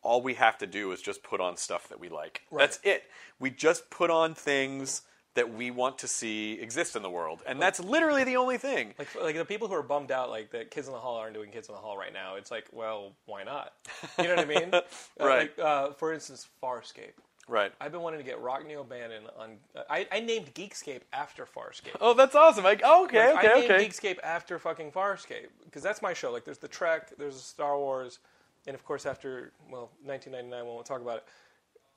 [0.02, 2.42] all we have to do is just put on stuff that we like.
[2.56, 3.04] That's it.
[3.38, 5.02] We just put on things
[5.34, 7.40] that we want to see exist in the world.
[7.46, 8.92] And that's literally the only thing.
[8.98, 11.34] Like, like the people who are bummed out, like that Kids in the Hall aren't
[11.34, 12.34] doing Kids in the Hall right now.
[12.34, 13.72] It's like, well, why not?
[14.18, 14.70] You know what I mean?
[14.74, 14.80] Uh,
[15.26, 15.50] Right.
[15.56, 17.12] Like, uh, for instance, Farscape.
[17.48, 17.72] Right.
[17.80, 19.56] I've been wanting to get Rockne O'Bannon on.
[19.74, 21.96] Uh, I, I named Geekscape after Farscape.
[22.00, 22.62] Oh, that's awesome.
[22.64, 23.86] Like, oh, okay, Like, okay, I named okay.
[23.88, 26.30] Geekscape after fucking Farscape because that's my show.
[26.30, 28.20] Like, there's the Trek, there's the Star Wars,
[28.66, 31.24] and of course, after well, 1999, when we'll talk about it,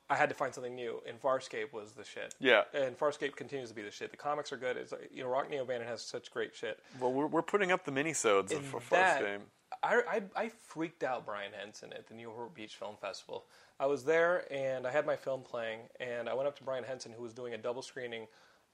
[0.10, 2.36] I had to find something new, and Farscape was the shit.
[2.40, 2.64] Yeah.
[2.74, 4.12] And Farscape continues to be the shit.
[4.12, 4.78] The comics are good.
[4.78, 6.78] It's like, you know, Rockne O'Bannon has such great shit.
[7.00, 9.42] Well, we're, we're putting up the minisodes of for that- game.
[9.84, 10.02] I,
[10.36, 13.46] I, I freaked out Brian Henson at the Newport Beach Film Festival.
[13.80, 16.84] I was there and I had my film playing, and I went up to Brian
[16.84, 18.28] Henson, who was doing a double screening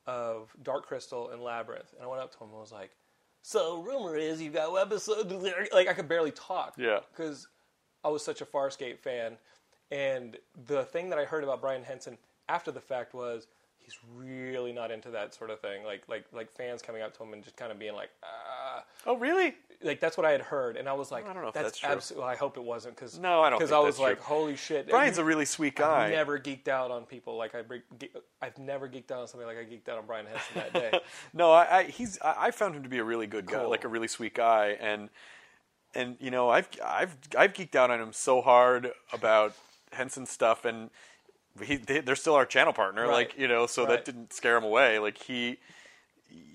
[0.05, 2.91] of Dark Crystal and Labyrinth, and I went up to him and was like,
[3.41, 5.31] "So rumor is you've got episodes
[5.73, 6.99] like I could barely talk, Yeah.
[7.15, 7.47] because
[8.03, 9.37] I was such a Farscape fan,
[9.91, 10.37] and
[10.67, 12.17] the thing that I heard about Brian Henson
[12.49, 13.47] after the fact was."
[13.83, 17.23] He's really not into that sort of thing, like like like fans coming up to
[17.23, 19.55] him and just kind of being like, ah, Oh, really?
[19.81, 21.81] like that's what I had heard, and I was like, I don't know if that's,
[21.81, 22.19] that's true.
[22.19, 24.25] well, I hope it wasn't because No, I don't Because I was like, true.
[24.27, 26.05] holy shit, Brian's You- a really sweet guy.
[26.05, 27.63] I've never geeked out on people like I.
[28.41, 30.99] I've never geeked out on somebody like I geeked out on Brian Henson that day.
[31.33, 33.83] No, I, I he's I I found him to be a really good guy, like
[33.83, 35.09] a really sweet guy, and
[35.95, 39.53] and you know I've I've I've geeked out on him so hard about
[39.91, 40.89] Henson stuff, and
[41.63, 43.11] he they, they're still our channel partner, Right.
[43.11, 43.91] like you know, so Right.
[43.91, 44.99] that didn't scare him away.
[44.99, 45.57] Like he,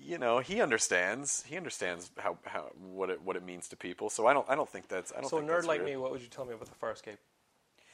[0.02, 4.08] you know, he understands he understands how, how what it what it means to people.
[4.10, 5.84] So I don't I don't think that's I don't so a nerd like weird.
[5.90, 7.18] me, what would you tell me about the Farscape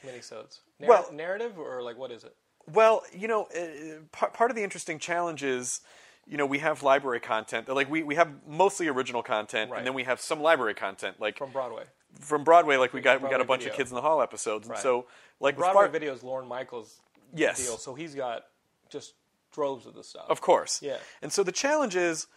[0.05, 0.59] minisodes?
[0.79, 2.35] Narr- Well- narrative or like what is it?
[2.71, 5.81] Well, you know, uh, part, part of the interesting challenge is,
[6.27, 7.67] you know, we have library content.
[7.69, 9.77] Like we, we have mostly original content, Right.
[9.79, 11.83] and then we have some library content, like From Broadway.
[12.19, 12.77] from Broadway.
[12.77, 13.73] Like we got we got a bunch video.
[13.73, 15.05] of Kids in the Hall episodes, and so
[15.39, 16.99] like Broadway Far- videos, Lorne Michaels
[17.35, 17.63] Yes.
[17.65, 18.45] deal, so he's got
[18.89, 19.13] just
[19.51, 20.25] droves of the stuff.
[20.29, 20.81] Of course.
[20.81, 20.97] Yeah.
[21.21, 22.27] And so the challenge is,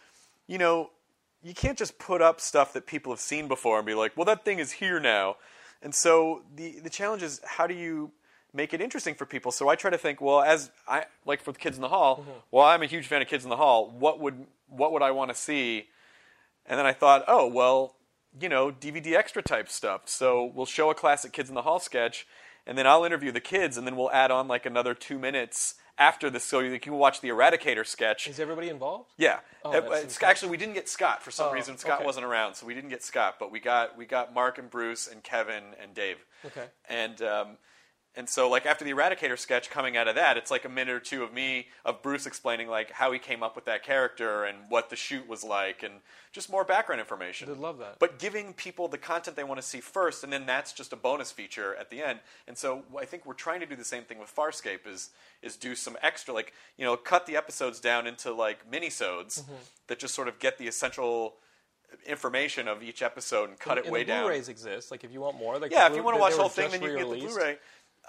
[0.47, 0.89] you know,
[1.43, 4.25] you can't just put up stuff that people have seen before and be like, well,
[4.25, 5.35] that thing is here now.
[5.81, 8.11] And so the the challenge is how do you
[8.57, 9.51] make it interesting for people?
[9.53, 12.17] So I try to think, well, as I like for the Kids in the Hall,
[12.17, 12.31] Mm-hmm.
[12.51, 13.89] well, I'm a huge fan of Kids in the Hall.
[13.89, 15.87] What would what would I want to see?
[16.65, 17.95] And then I thought, oh, well,
[18.41, 20.01] you know, DVD extra type stuff.
[20.09, 22.27] So we'll show a classic Kids in the Hall sketch,
[22.65, 25.75] and then I'll interview the kids, and then we'll add on like another two minutes
[25.99, 28.27] after this, so you can watch the Eradicator sketch.
[28.27, 29.09] Is everybody involved?
[29.17, 31.75] Yeah, Oh, Uh, actually we didn't get Scott for some Oh, reason.
[31.77, 32.05] Scott okay.
[32.05, 35.07] wasn't around, so we didn't get Scott, but we got we got Mark and Bruce
[35.07, 36.17] and Kevin and Dave.
[36.45, 36.65] Okay.
[36.87, 37.47] And um,
[38.17, 40.93] and so like after the Eradicator sketch coming out of that, it's like a minute
[40.93, 44.43] or two of me of Bruce explaining like how he came up with that character
[44.43, 45.93] and what the shoot was like and
[46.33, 47.49] just more background information.
[47.49, 47.99] I'd love that.
[47.99, 50.95] But giving people the content they want to see first, and then that's just a
[50.97, 52.19] bonus feature at the end.
[52.47, 55.55] And so I think we're trying to do the same thing with Farscape is is
[55.55, 59.53] do some extra like you know cut the episodes down into like minisodes Mm-hmm.
[59.87, 61.35] that just sort of get the essential
[62.05, 64.23] information of each episode and cut it and way the down.
[64.23, 64.91] Blu-rays exist.
[64.91, 66.49] Like if you want more, like Yeah, the if you want to watch the whole
[66.49, 67.17] thing, then you get the.
[67.25, 67.57] Blu-ray.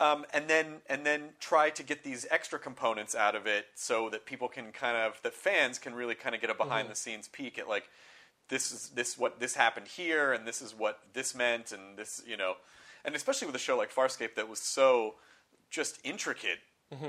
[0.00, 4.08] Um, and then and then try to get these extra components out of it so
[4.10, 6.90] that people can kind of that fans can really kind of get a behind Mm-hmm.
[6.90, 7.88] the scenes peek at like
[8.48, 12.22] this is this what this happened here and this is what this meant and this
[12.26, 12.54] you know
[13.04, 15.16] and especially with a show like Farscape that was so
[15.70, 16.58] just intricate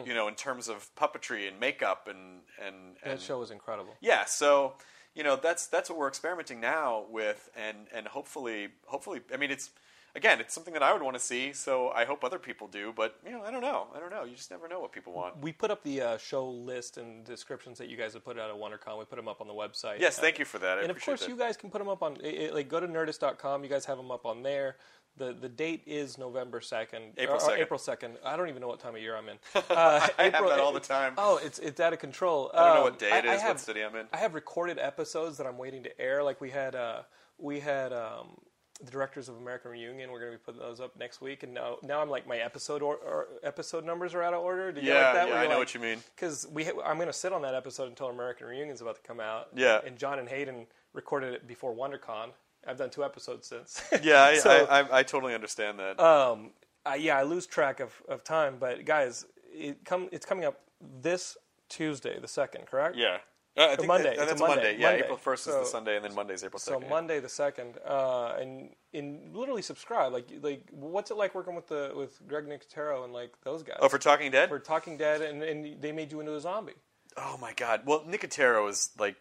[0.06, 3.93] you know, in terms of puppetry and makeup and and, That show was incredible.
[4.02, 4.73] yeah, so
[5.15, 9.52] you know that's that's what we're experimenting now with, and and hopefully hopefully I mean
[9.52, 9.69] it's
[10.15, 12.93] again it's something that I would want to see, so I hope other people do,
[12.95, 15.13] but you know I don't know I don't know you just never know what people
[15.13, 15.37] want.
[15.41, 18.49] We put up the uh, show list and descriptions that you guys have put out
[18.49, 18.97] at WonderCon.
[18.99, 19.99] We put them up on the website.
[19.99, 20.79] Yes, Uh, thank you for that.
[20.79, 21.29] I and of course, that.
[21.29, 23.63] you guys can put them up on i- i- like go to nerdist.com.
[23.63, 24.77] You guys have them up on there.
[25.17, 27.13] The the date is November second.
[27.17, 27.59] April or- or 2nd.
[27.59, 28.17] April second.
[28.23, 29.37] I don't even know what time of year I'm in.
[29.69, 31.13] Uh, I have that all the time.
[31.17, 32.51] Oh, it's it's out of control.
[32.53, 34.07] I don't know Um, what day it I- I is, have- what city I'm in.
[34.13, 36.23] I have recorded episodes that I'm waiting to air.
[36.23, 37.01] Like we had uh,
[37.37, 38.37] we had um,
[38.83, 40.11] the directors of American Reunion.
[40.11, 42.37] We're going to be putting those up next week, and now now I'm like my
[42.37, 44.71] episode or, or episode numbers are out of order.
[44.71, 45.27] Do you Yeah, like that?
[45.29, 45.99] yeah, I know like- what you mean.
[46.15, 49.01] because we ha- I'm going to sit on that episode until American Reunion's about to
[49.01, 49.47] come out.
[49.55, 49.79] Yeah.
[49.85, 52.29] And John and Hayden recorded it before WonderCon.
[52.67, 53.81] I've done two episodes since.
[54.03, 55.99] Yeah, I, So, I, I, I totally understand that.
[55.99, 56.51] um,
[56.85, 58.55] I, yeah, I lose track of, of time.
[58.59, 60.59] But guys, it come it's coming up
[61.01, 61.37] this
[61.69, 62.95] Tuesday, the second, correct?
[62.95, 63.17] yeah.
[63.57, 64.03] Uh, I think Monday.
[64.03, 64.55] That, It's a that's Monday.
[64.55, 64.77] Monday.
[64.79, 65.03] Yeah, Monday.
[65.03, 66.83] April first is the Sunday, and then Monday's April So second.
[66.83, 66.89] yeah.
[66.89, 70.13] Monday the second, uh, and and literally subscribe.
[70.13, 73.77] Like like, what's it like working with the with Greg Nicotero and like those guys?
[73.81, 74.49] Oh, for Talking Dead.
[74.49, 76.73] for Talking Dead, and, and they made you into a zombie.
[77.17, 77.81] Oh my god.
[77.85, 79.15] Well, Nicotero is like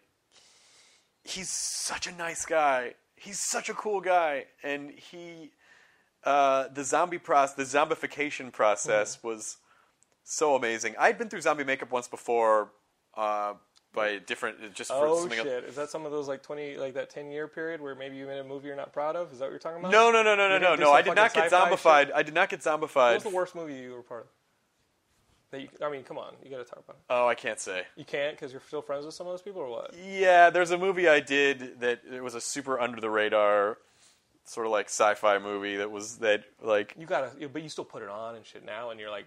[1.23, 2.93] he's such a nice guy.
[3.15, 5.51] He's such a cool guy and he
[6.23, 9.27] uh, the zombie process, the zombification process Mm-hmm.
[9.27, 9.57] was
[10.23, 10.95] so amazing.
[10.99, 12.71] I'd been through zombie makeup once before
[13.17, 13.53] uh,
[13.99, 15.47] by different just for Oh something shit!
[15.63, 15.69] else.
[15.69, 18.25] Is that some of those like twenty, like that ten year period where maybe you
[18.25, 19.31] made a movie you're not proud of?
[19.31, 19.91] Is that what you're talking about?
[19.91, 20.91] No, no, no, no, no, You no, no.
[20.91, 22.07] I did not get zombified.
[22.07, 22.15] shit?
[22.15, 22.95] I did not get zombified.
[22.95, 24.27] What was the worst movie you were part of?
[25.51, 27.01] That you, I mean, come on, you got to talk about it.
[27.09, 27.83] Oh, I can't say.
[27.95, 29.95] You can't because you're still friends with some of those people, or what?
[30.07, 33.79] Yeah, there's a movie I did that it was a super under the radar,
[34.45, 36.93] sort of like sci-fi movie that was that like.
[36.99, 39.25] You gotta, but you still put it on and shit now, and you're like,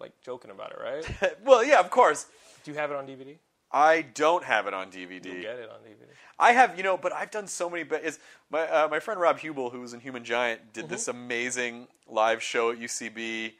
[0.00, 1.36] like joking about it, right?
[1.44, 2.26] Well, yeah, of course.
[2.64, 3.36] Do you have it on DVD?
[3.72, 5.24] I don't have it on DVD.
[5.26, 6.06] You get it on DVD.
[6.38, 7.84] I have, you know, but I've done so many.
[7.84, 8.18] But is
[8.50, 10.72] my uh, my friend Rob Huebel, who was in Human Giant, Mm-hmm.
[10.72, 13.52] did this amazing live show at UCB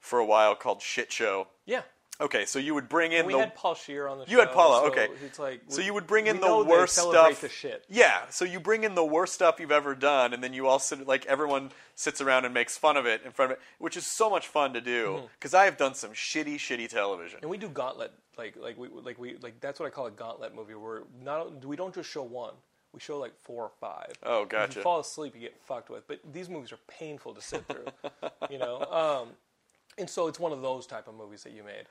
[0.00, 1.48] for a while called Shit Show.
[1.66, 1.82] Yeah.
[2.20, 4.32] Okay, so you would bring in We the had Paul Scheer on the show.
[4.32, 5.08] You had Paula, so okay.
[5.24, 7.40] It's like so we- you would bring in we the know they worst celebrate stuff.
[7.42, 7.84] The shit.
[7.88, 10.80] Yeah, so you bring in the worst stuff you've ever done, and then you all
[10.80, 13.96] sit like everyone sits around and makes fun of it in front of it, which
[13.96, 15.06] is so much fun to do.
[15.06, 15.26] Mm-hmm.
[15.38, 17.38] Because I have done some shitty, shitty television.
[17.42, 20.10] And we do gauntlet, like like we like we like that's what I call a
[20.10, 20.74] gauntlet movie.
[20.74, 22.54] Where not we don't just show one,
[22.92, 24.10] we show like four or five.
[24.24, 24.78] Oh, If gotcha.
[24.80, 26.08] you fall asleep, you get fucked with.
[26.08, 27.86] But these movies are painful to sit through,
[28.50, 28.78] you know.
[28.90, 29.28] Um,
[29.96, 31.82] and so it's one of those type of movies that you made.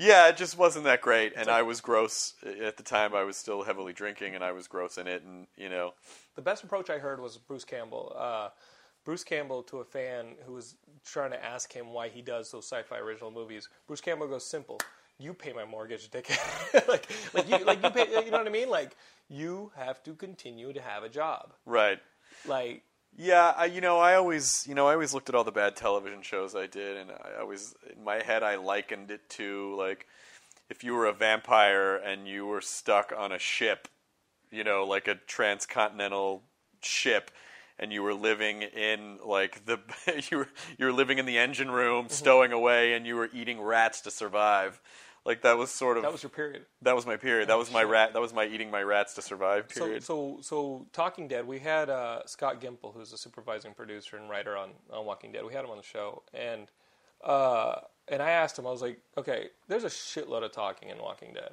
[0.00, 2.32] Yeah, it just wasn't that great, and I was gross
[2.64, 3.14] at the time.
[3.14, 5.92] I was still heavily drinking, and I was gross in it, and you know,
[6.36, 8.16] The best approach I heard was Bruce Campbell.
[8.16, 8.48] Uh,
[9.04, 12.64] Bruce Campbell to a fan who was trying to ask him why he does those
[12.64, 13.68] sci-fi original movies.
[13.86, 14.78] Bruce Campbell goes simple:
[15.18, 16.88] "You pay my mortgage, dickhead.
[16.88, 18.24] like, like you, like you pay.
[18.24, 18.70] You know what I mean?
[18.70, 18.96] Like,
[19.28, 21.52] you have to continue to have a job.
[21.66, 21.98] right?
[22.46, 22.84] Like,
[23.16, 25.76] Yeah, I, you know, I always, you know, I always looked at all the bad
[25.76, 30.06] television shows I did, and I always, in my head, I likened it to like
[30.70, 33.88] if you were a vampire and you were stuck on a ship,
[34.50, 36.44] you know, like a transcontinental
[36.80, 37.30] ship,
[37.78, 39.80] and you were living in like the
[40.30, 42.12] you were you were living in the engine room, mm-hmm.
[42.12, 44.80] stowing away, and you were eating rats to survive.
[45.26, 46.64] Like that was sort of that was your period.
[46.82, 47.48] that was my period.
[47.50, 48.14] That was my rat.
[48.14, 50.02] That was my eating my rats to survive So, period.
[50.02, 51.46] so, so, Talking Dead.
[51.46, 55.44] We had uh, Scott Gimple, who's a supervising producer and writer on, on Walking Dead.
[55.44, 56.68] We had him on the show, and
[57.22, 58.66] uh, and I asked him.
[58.66, 61.52] I was like, okay, there's a shitload of talking in Walking Dead,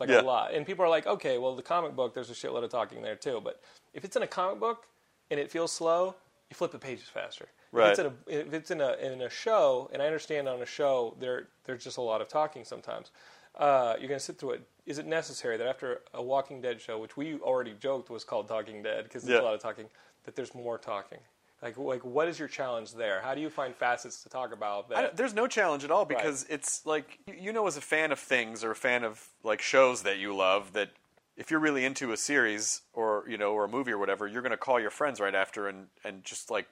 [0.00, 0.22] like Yeah.
[0.22, 0.54] a lot.
[0.54, 3.16] And people are like, okay, well, the comic book, there's a shitload of talking there
[3.16, 3.40] too.
[3.44, 3.60] But
[3.92, 4.86] if it's in a comic book
[5.30, 6.14] and it feels slow,
[6.48, 7.48] you flip the pages faster.
[7.74, 7.98] Right.
[7.98, 10.62] If it's in a if it's in a in a show, and I understand on
[10.62, 13.10] a show there there's just a lot of talking sometimes.
[13.56, 14.62] Uh, you're going to sit through it.
[14.84, 18.48] Is it necessary that after a Walking Dead show, which we already joked was called
[18.48, 19.42] Talking Dead because there's Yeah.
[19.42, 19.86] a lot of talking,
[20.24, 21.18] that there's more talking?
[21.62, 23.20] Like, like, what is your challenge there?
[23.22, 25.16] How do you find facets to talk about I, that?
[25.16, 28.64] there's no challenge at all because it's like you- know as a fan of things
[28.64, 30.90] or a fan of like shows that you love that
[31.36, 34.42] if you're really into a series or you know or a movie or whatever you're
[34.42, 36.66] going to call your friends right after and and just like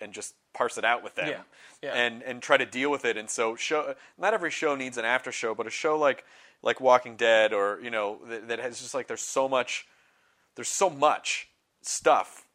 [0.00, 1.42] and just parse it out with them Yeah.
[1.82, 1.94] Yeah.
[1.94, 5.04] and and try to deal with it and so show not every show needs an
[5.04, 6.24] after show but a show like
[6.62, 9.86] like Walking Dead or you know that, that has just like there's so much
[10.56, 11.48] there's so much
[11.82, 12.46] stuff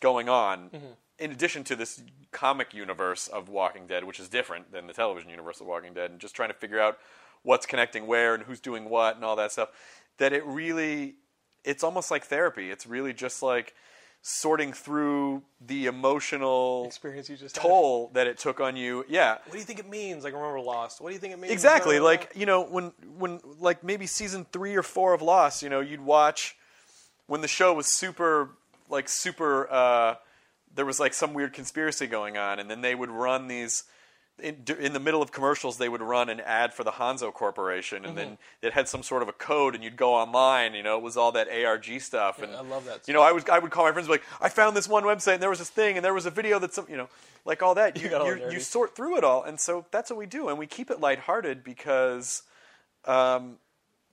[0.00, 0.86] going on Mm-hmm.
[1.18, 5.30] in addition to this comic universe of Walking Dead, which is different than the television
[5.30, 6.98] universe of Walking Dead, and just trying to figure out
[7.44, 9.68] what's connecting where and who's doing what and all that stuff.
[10.18, 11.14] That it really,
[11.64, 12.70] it's almost like therapy.
[12.72, 13.74] It's really just like
[14.26, 17.62] sorting through the emotional Experience you just had.
[17.62, 19.04] toll that it took on you.
[19.06, 20.24] Yeah, What do you think it means?
[20.24, 21.02] Like remember Lost.
[21.02, 21.52] What do you think it means?
[21.52, 22.00] exactly.
[22.00, 25.80] Like you know, when when like maybe season three or four of Lost, you know,
[25.80, 26.56] you'd watch
[27.26, 28.50] when the show was super
[28.88, 29.70] like super.
[29.70, 30.14] Uh,
[30.74, 33.84] there was like some weird conspiracy going on, and then they would run these.
[34.42, 38.04] In, in the middle of commercials, they would run an ad for the Hanso Corporation,
[38.04, 40.74] and then it had some sort of a code, and you'd go online.
[40.74, 42.42] You know, it was all that ARG stuff.
[42.42, 44.20] And I love that You know, I would I would call my friends and be
[44.20, 46.30] like, I found this one website, and there was this thing, and there was a
[46.30, 47.08] video that some, you know,
[47.44, 47.96] like all that.
[48.02, 50.66] You you, you sort through it all, and so that's what we do, and we
[50.66, 52.42] keep it lighthearted because
[53.04, 53.56] um,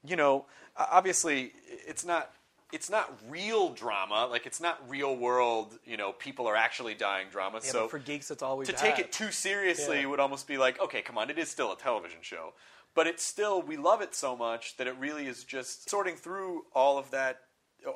[0.06, 1.52] you know, obviously
[1.86, 2.30] it's not
[2.72, 4.26] it's not real drama.
[4.30, 5.78] Like it's not real world.
[5.84, 7.60] You know, people are actually dying drama.
[7.62, 10.06] Yeah, so for geeks, it's always to take it too seriously Yeah.
[10.06, 12.54] would almost be like, okay, come on, it is still a television show,
[12.94, 16.64] but it's still we love it so much that it really is just sorting through
[16.74, 17.40] all of that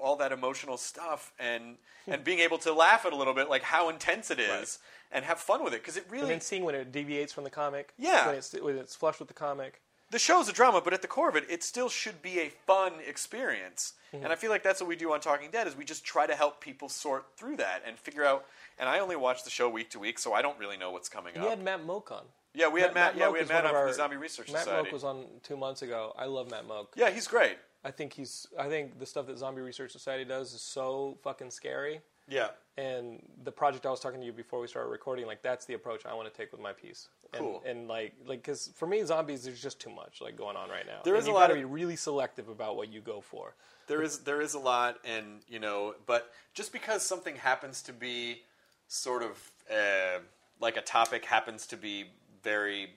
[0.03, 2.13] all that emotional stuff and hmm.
[2.13, 4.79] and being able to laugh at a little bit like how intense it is Right.
[5.13, 7.45] and have fun with it because it and really then seeing when it deviates from
[7.45, 7.93] the comic.
[7.97, 8.27] Yeah.
[8.27, 9.81] When it's when it's flushed with the comic.
[10.11, 12.49] The show's a drama, but at the core of it, it still should be a
[12.49, 13.95] fun experience.
[14.15, 14.23] Mm-hmm.
[14.25, 16.27] And I feel like that's what we do on Talking Dead is we just try
[16.29, 18.45] to help people sort through that and figure out.
[18.79, 21.09] And I only watch the show week to week, so I don't really know what's
[21.09, 21.45] coming We up.
[21.47, 22.23] We had Matt Mogk on.
[22.55, 23.17] yeah, we had Matt.
[23.17, 24.83] yeah, Mogk we had Matt on our- the Zombie Research Matt Society.
[24.85, 26.15] Matt Mogk was on two months ago.
[26.17, 26.89] I love Matt Mogk.
[26.95, 27.59] yeah, he's great.
[27.85, 28.47] I think he's.
[28.59, 32.01] I think the stuff that Zombie Research Society does is so fucking scary.
[32.29, 35.65] Yeah, And the project I was talking to you before we started recording, like that's
[35.65, 37.09] the approach I want to take with my piece.
[37.33, 37.63] And, Cool.
[37.65, 40.87] And like, like, because for me, zombies, there's just too much like going on right
[40.87, 41.01] now.
[41.05, 43.55] There and is a lot of- be really selective about what you go for.
[43.87, 47.93] there is there is a lot, and you know, but just because something happens to
[47.93, 48.43] be
[48.89, 50.19] sort of uh,
[50.61, 52.07] like a topic happens to be
[52.43, 52.91] very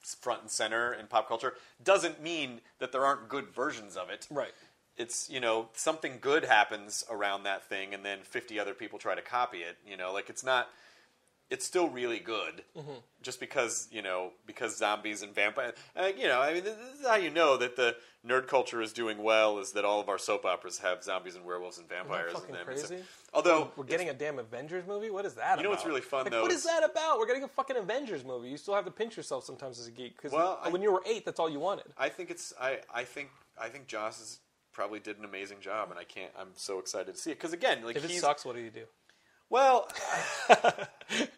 [0.00, 4.26] front and center in pop culture doesn't mean that there aren't good versions of it.
[4.30, 4.52] Right.
[4.96, 9.14] It's you know something good happens around that thing and then 50 other people try
[9.14, 10.68] to copy it you know like it's not
[11.48, 12.62] it's still really good
[13.22, 17.06] just because you know because zombies and vampires uh, you know i mean this is
[17.06, 17.94] how you know that the
[18.26, 21.44] nerd culture is doing well is that all of our soap operas have zombies and
[21.44, 22.96] werewolves and vampires in them crazy?
[23.32, 25.10] Although We're getting a damn Avengers movie.
[25.10, 25.58] What is that?
[25.58, 27.18] You know what's really fun, Like, though, What is- that about?
[27.20, 28.48] We're getting a fucking Avengers movie.
[28.48, 30.90] You still have to pinch yourself sometimes as a geek because Well, I- when you
[30.90, 31.84] were eight, that's all you wanted.
[31.96, 33.28] i think it's i i think
[33.60, 34.40] i think joss is
[34.76, 37.54] probably did an amazing job and i can't i'm so excited to see it because
[37.54, 38.84] again like If it sucks, what do you do?
[39.48, 39.88] well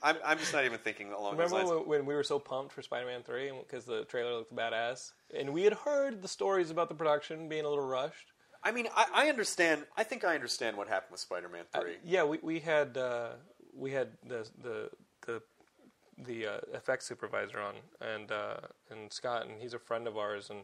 [0.03, 2.41] I'm, I'm just not even thinking along those Remember lines when, when we were so
[2.41, 6.71] pumped for Spider-Man Three because the trailer looked badass, and we had heard the stories
[6.71, 8.33] about the production being a little rushed.
[8.65, 9.85] I mean, I, I understand.
[9.97, 11.97] I think I understand what happened with Spider-Man Three.
[12.05, 13.33] Yeah, we we had uh,
[13.73, 14.91] we had the the
[15.27, 15.43] the
[16.27, 18.57] the uh, effects supervisor on, and uh,
[18.91, 20.61] and Scott, and he's a friend of ours, and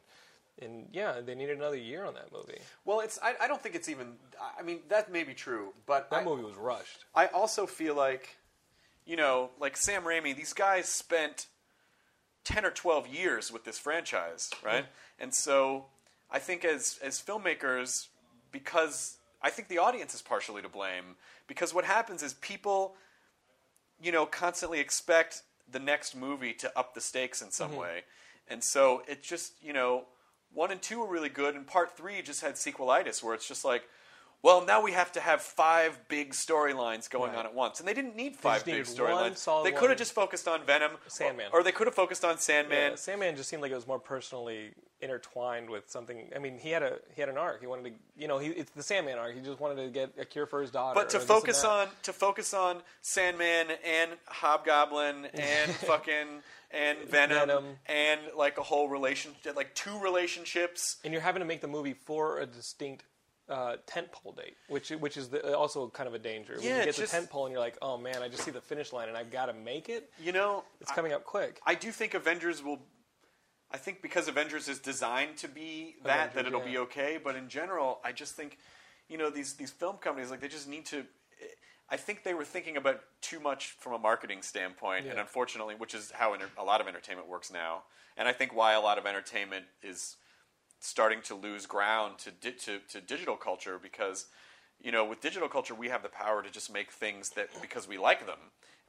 [0.61, 2.61] and yeah, they needed another year on that movie.
[2.85, 3.19] well, it's.
[3.23, 4.15] I, I don't think it's even.
[4.59, 7.05] I mean, that may be true, but That I, movie was rushed.
[7.15, 8.37] I also feel like,
[9.05, 10.37] you know, like Sam Raimi.
[10.37, 11.47] These guys spent
[12.45, 14.85] ten or twelve years with this franchise, right?
[14.85, 15.23] Mm-hmm.
[15.23, 15.87] And so,
[16.31, 18.09] I think as as filmmakers,
[18.53, 21.17] because I think the audience is partially to blame.
[21.47, 22.97] Because what happens is people
[24.03, 27.81] you know, constantly expect the next movie to up the stakes in some mm-hmm.
[27.81, 28.03] way.
[28.49, 30.05] And so it just, you know,
[30.55, 33.65] one and two were really good, and part three just had sequelitis, where it's just
[33.65, 33.89] like,
[34.45, 37.39] well, now we have to have five big storylines going Right.
[37.41, 39.65] on at once, and they didn't need five big storylines.
[39.65, 41.49] They could have just focused on Venom, Sandman.
[41.53, 42.91] or, they could have focused on Sandman.
[42.91, 46.31] Yeah, Sandman just seemed like it was more personally intertwined with something.
[46.37, 47.61] I mean, he had a he had an arc.
[47.61, 49.35] He wanted to, you know, he it's the Sandman arc.
[49.35, 50.95] He just wanted to get a cure for his daughter.
[50.95, 57.39] But to or focus on to focus on Sandman and Hobgoblin and fucking and Venom,
[57.49, 57.65] Venom.
[57.87, 60.97] and like a whole relationship, like two relationships.
[61.05, 63.05] and you're having to make the movie for a distinct
[63.49, 66.55] uh, tentpole date, which which is the, also kind of a danger.
[66.55, 68.43] when Yeah, you get it's the just- tentpole and you're like, oh man, I just
[68.45, 70.11] see the finish line and I've got to make it.
[70.23, 71.61] You know, It's coming up quick.
[71.67, 72.81] I do think Avengers will.
[73.71, 76.67] I think because Avengers is designed to be that, Avengers, that it'll yeah.
[76.73, 77.19] be okay.
[77.23, 78.59] But in general, I just think,
[79.09, 81.05] you know, these these film companies like they just need to.
[81.91, 85.95] I think they were thinking about too much from a marketing standpoint, and unfortunately, which
[85.95, 87.83] is how enter- a lot of entertainment works now,
[88.17, 90.17] and I think why a lot of entertainment is
[90.85, 94.27] starting to lose ground to di- to, to digital culture because
[94.83, 97.89] you know with digital culture we have the power to just make things that because
[97.89, 98.39] we like them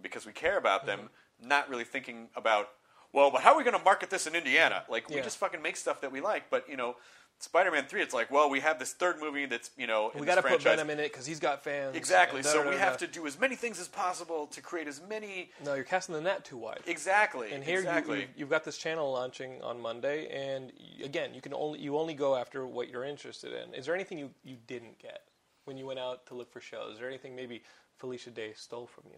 [0.02, 1.48] because we care about them Mm-hmm.
[1.50, 2.68] not really thinking about
[3.14, 5.22] well but how are we going to market this in indiana like we Yeah.
[5.24, 6.96] just fucking make stuff that we like but you know
[7.40, 10.26] spider-man 3 it's like well we have this third movie that's you know in we
[10.26, 10.62] got to put.
[10.62, 11.96] Venom in it because he's got fans.
[11.96, 14.62] exactly da- so da- we da- have to do as many things as possible to
[14.62, 16.80] create as many No, you're casting the net too wide.
[16.88, 20.72] exactly And here exactly you, you, have got this channel launching on Monday, and
[21.04, 23.74] again, you can only you only go after what you're interested in.
[23.76, 25.22] Is there anything you, you didn't get?
[25.66, 26.94] when you went out to look for shows?
[26.94, 27.64] Is there anything maybe
[27.98, 29.18] Felicia Day stole from you?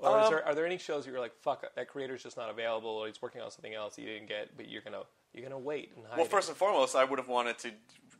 [0.00, 2.38] Or is Um, there, are there any shows that you're like, fuck, that creator's just
[2.38, 5.02] not available, or he's working on something else you didn't get, but you're gonna
[5.34, 6.30] you're gonna wait and hide Well, it?
[6.30, 7.72] first and foremost, I would have wanted to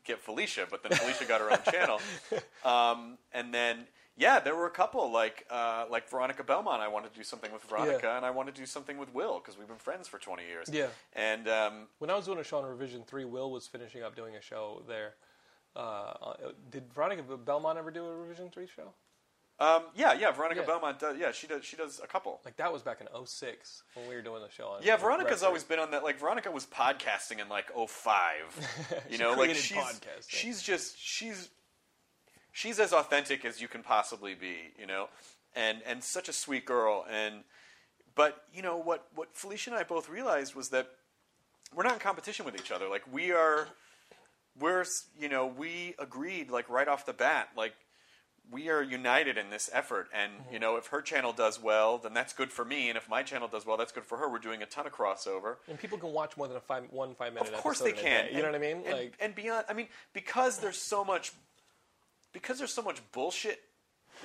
[0.05, 2.01] get Felicia, but then Felicia got her own channel.
[2.65, 3.87] Um, and then,
[4.17, 6.81] yeah, there were a couple like uh, like Veronica Belmont.
[6.81, 8.17] I wanted to do something with Veronica, Yeah.
[8.17, 10.69] and I wanted to do something with Will because we've been friends for 20 years.
[10.73, 10.87] Yeah.
[11.13, 14.17] And um, When I was doing a show on Revision Three, Will was finishing up
[14.17, 15.15] doing a show there.
[15.77, 16.35] Uh, uh,
[16.71, 18.95] did Veronica Belmont ever do a Revision Three show?
[19.61, 20.67] Um, yeah, yeah, Veronica Yeah.
[20.67, 20.99] Belmont.
[20.99, 21.65] Does, yeah, she does.
[21.65, 22.41] She does a couple.
[22.45, 24.83] Like that was back in 06 when we were doing the show on.
[24.83, 25.47] Yeah, Veronica's Record.
[25.47, 26.03] always been on that.
[26.03, 28.15] Like Veronica was podcasting in like 05.
[29.11, 30.29] You She know, like created she's podcasting.
[30.29, 31.49] she's just she's
[32.53, 34.73] she's as authentic as you can possibly be.
[34.79, 35.09] You know,
[35.55, 37.05] and and such a sweet girl.
[37.09, 37.45] And
[38.17, 40.89] but you know what what Felicia and I both realized was that
[41.75, 42.89] we're not in competition with each other.
[42.89, 43.69] Like we are,
[44.59, 44.85] we're
[45.19, 47.75] you know we agreed like right off the bat like
[48.51, 50.53] we are united in this effort and Mm-hmm.
[50.55, 53.23] you know if her channel does well then that's good for me and if my
[53.23, 55.97] channel does well that's good for her we're doing a ton of crossover And people
[55.99, 57.47] can watch more than a five, one five minute.
[57.49, 57.57] Episode.
[57.57, 58.83] Of course they can You know what I mean?
[58.85, 61.33] and, like and beyond i mean because there's so much
[62.33, 63.61] because there's so much bullshit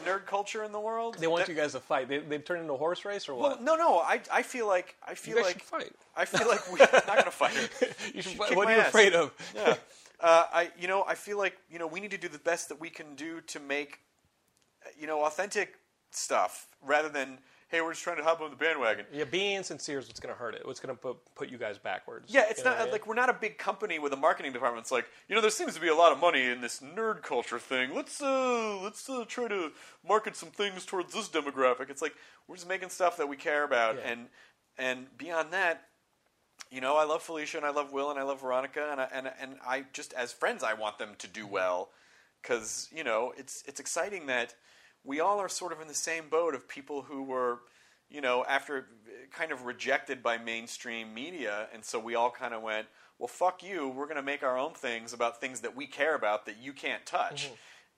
[0.05, 2.07] nerd culture in the world they want you guys to fight.
[2.07, 3.63] They, they've turned into a horse race or well what?
[3.63, 5.91] no no i i feel like i feel like fight.
[6.15, 7.53] i feel like we're not gonna fight
[8.13, 8.55] you should fight.
[8.55, 8.89] What are you ass.
[8.89, 9.31] afraid of?
[9.55, 9.75] yeah.
[10.21, 12.67] Uh, I, you know, I feel like you know we need to do the best
[12.69, 13.99] that we can do to make,
[14.99, 15.75] you know, authentic
[16.11, 17.39] stuff rather than
[17.69, 19.05] hey, we're just trying to hop on the bandwagon.
[19.13, 20.65] Yeah, being insincere is what's going to hurt it.
[20.65, 22.33] What's going to put put you guys backwards?
[22.33, 22.91] Yeah, it's You know not I mean?
[22.91, 24.83] like we're not a big company with a marketing department.
[24.83, 27.21] It's like you know, there seems to be a lot of money in this nerd
[27.21, 27.93] culture thing.
[27.93, 29.71] Let's uh, let's uh, try to
[30.07, 31.89] market some things towards this demographic.
[31.89, 32.15] It's like
[32.47, 34.11] we're just making stuff that we care about, Yeah.
[34.11, 34.27] and
[34.77, 35.83] and beyond that,
[36.71, 39.07] you know, I love Felicia and I love Will and I love Veronica, and I,
[39.13, 41.89] and and I just as friends, I want them to do well
[42.41, 44.55] because you know it's it's exciting that
[45.09, 47.59] we all are sort of in the same boat of people who were
[48.09, 48.85] you know after
[49.31, 51.67] kind of rejected by mainstream media.
[51.73, 52.87] And so we all kind of went
[53.17, 53.89] well fuck you.
[53.89, 56.73] We're going to make our own things about things that we care about that you
[56.73, 57.49] can't touch.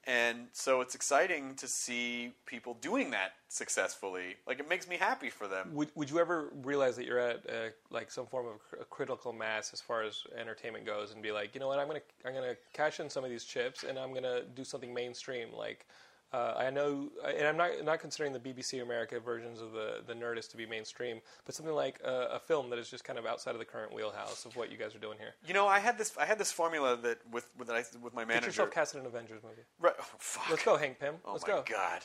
[0.07, 4.35] And so it's exciting to see people doing that successfully.
[4.47, 5.69] Like it makes me happy for them.
[5.73, 9.31] Would, would you ever realize that you're at uh, like some form of cr- critical
[9.31, 12.33] mass as far as entertainment goes, and be like, you know what, I'm gonna I'm
[12.33, 15.49] gonna cash in some of these chips, and I'm gonna do something mainstream.
[15.55, 15.85] Like,
[16.33, 20.13] uh, I know, and I'm not not considering the BBC America versions of the the
[20.13, 23.25] Nerdist to be mainstream, but something like uh, a film that is just kind of
[23.25, 25.33] outside of the current wheelhouse of what you guys are doing here.
[25.45, 28.13] you know i had this i had this formula that with with, that I, with
[28.13, 29.63] my Get manager yourself cast in an Avengers movie.
[29.79, 30.49] right, oh, fuck.
[30.49, 31.15] Let's go, Hank Pym.
[31.25, 31.63] Oh Let's my go.
[31.69, 32.01] god.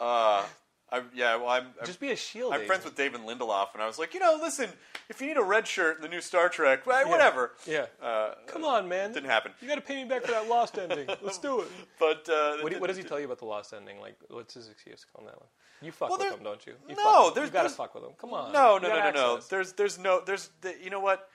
[0.00, 0.44] uh,
[0.90, 1.66] I, yeah, well, I'm.
[1.80, 2.54] I'm Just be a shield.
[2.54, 4.70] I'm friends with Damon Lindelof, and I was like, you know, listen,
[5.10, 7.52] if you need a red shirt in the new Star Trek, right, whatever.
[7.66, 7.86] Yeah.
[8.02, 9.12] Uh, Come on, man.
[9.12, 9.52] didn't happen.
[9.60, 11.06] You got to pay me back for that lost ending.
[11.22, 11.68] Let's do it.
[12.00, 14.00] But uh, What, do, what does he tell you about the lost ending?
[14.00, 15.48] Like, what's his excuse on that one?
[15.82, 16.72] You fuck Well, with him, don't you?
[16.88, 17.34] you no, fuck with him.
[17.34, 18.12] there's- you gotta fuck with him.
[18.18, 18.52] Come on.
[18.52, 19.40] No, no, no, no, no.
[19.48, 21.28] There's, there's no, there's, the, you know what?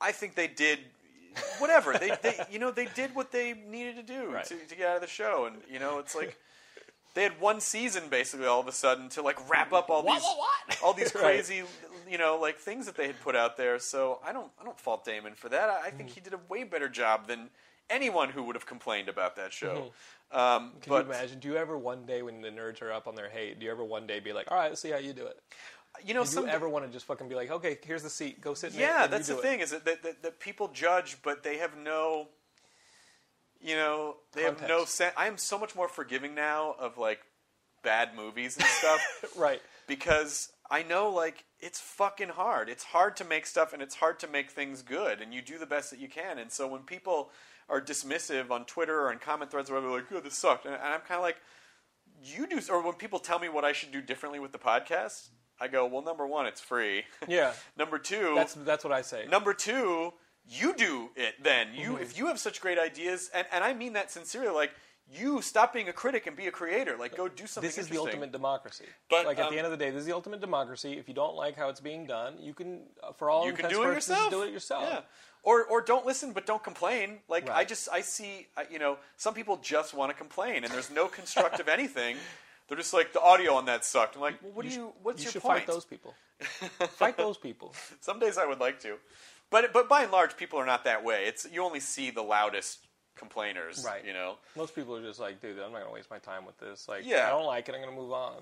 [0.00, 0.78] I think they did,
[1.58, 1.92] whatever.
[1.98, 4.44] they, they, you know, they did what they needed to do Right.
[4.46, 6.38] to, to get out of the show, and you know, it's like.
[7.14, 10.22] They had one season basically all of a sudden to like wrap up all these
[10.84, 11.22] all these Right.
[11.22, 11.62] crazy
[12.08, 13.78] you know like things that they had put out there.
[13.78, 15.68] So I don't I don't fault Damon for that.
[15.68, 15.96] I, I Mm-hmm.
[15.98, 17.50] think he did a way better job than
[17.88, 19.92] anyone who would have complained about that show.
[20.32, 20.78] Um, Mm-hmm.
[20.82, 21.38] Can but you imagine?
[21.40, 23.72] Do you ever one day, when the nerds are up on their hate, do you
[23.72, 25.36] ever one day be like, all right, let's see how you do it?
[26.06, 28.10] you know Do some you ever want to just fucking be like, okay, here's the
[28.10, 29.42] seat, go sit in it, yeah and you that's the it.
[29.42, 32.28] thing is that, that, that, that people judge but they have no
[33.60, 35.14] you know they have no sense.
[35.16, 37.20] I am so much more forgiving now of like
[37.82, 39.00] bad movies and stuff.
[39.36, 39.60] Right.
[39.86, 42.68] because I know like it's fucking hard.
[42.68, 45.58] It's hard to make stuff and it's hard to make things good and you do
[45.58, 46.38] the best that you can.
[46.38, 47.30] And so when people
[47.68, 50.64] are dismissive on Twitter or in comment threads or whatever, like, oh, this sucked.
[50.66, 51.36] And, and I'm kind of like,
[52.22, 55.28] you do, or when people tell me what I should do differently with the podcast,
[55.60, 57.04] I go, well, number one, it's free.
[57.28, 57.52] Yeah.
[57.78, 59.26] number two, That's that's what I say.
[59.30, 60.12] Number two,
[60.48, 61.68] you do it then.
[61.74, 62.02] You Mm-hmm.
[62.02, 64.72] if you have such great ideas, and, and I mean that sincerely, like
[65.12, 66.96] you stop being a critic and be a creator.
[66.96, 67.66] Like go do something.
[67.66, 68.84] this is the ultimate democracy.
[69.08, 70.92] But, like at um, the end of the day, this is the ultimate democracy.
[70.98, 73.68] If you don't like how it's being done, you can, uh, for all You can
[73.68, 74.30] do it yourself.
[74.30, 74.84] Do it yourself.
[74.86, 75.00] Yeah.
[75.42, 77.18] Or or don't listen, but don't complain.
[77.28, 80.90] Like I just I see you know some people just want to complain, and there's
[80.90, 82.16] no constructive anything.
[82.68, 84.14] They're just like the audio on that sucked.
[84.16, 84.92] I'm like, well, what do you?
[85.02, 85.60] What's You your should point?
[85.60, 86.14] fight those people.
[86.90, 87.74] fight those people.
[88.00, 88.96] Some days I would like to,
[89.50, 91.26] but but by and large, people are not that way.
[91.26, 92.78] It's you only see the loudest
[93.16, 94.04] complainers, Right.
[94.04, 96.56] You know, Most people are just like, dude, I'm not gonna waste my time with
[96.58, 96.88] this.
[96.88, 97.26] Like, Yeah.
[97.26, 97.74] I don't like it.
[97.74, 98.40] I'm gonna move on.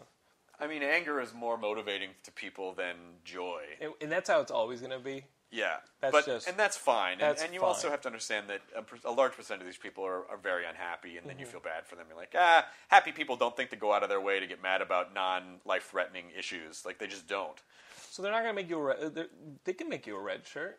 [0.60, 2.94] I mean, anger is more motivating to people than
[3.24, 3.62] joy.
[3.80, 5.24] And, and that's how it's always gonna be.
[5.50, 7.12] Yeah, That's but just- and that's fine.
[7.12, 9.78] And, that's and you also have to understand that a, a large percent of these
[9.78, 11.40] people are, are very unhappy, and then Mm-hmm.
[11.40, 12.04] you feel bad for them.
[12.08, 14.62] You're like, ah, happy people don't think to go out of their way to get
[14.62, 16.84] mad about non-life threatening issues.
[16.84, 17.58] Like they just don't.
[18.10, 19.30] So they're not going to make you a they're-
[19.64, 20.78] They can make you a red shirt.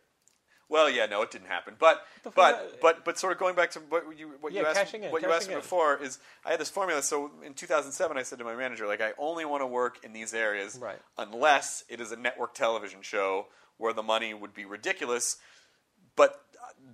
[0.69, 1.73] Well, yeah, no, it didn't happen.
[1.79, 2.05] But
[2.35, 5.03] but but but sort of going back to what you what Yeah, you asked in,
[5.11, 7.01] what you asked me before is I had this formula.
[7.01, 10.13] So in 2007, I said to my manager, like, I only want to work in
[10.13, 10.99] these areas Right.
[11.17, 13.47] unless it is a network television show
[13.77, 15.37] where the money would be ridiculous,
[16.15, 16.43] but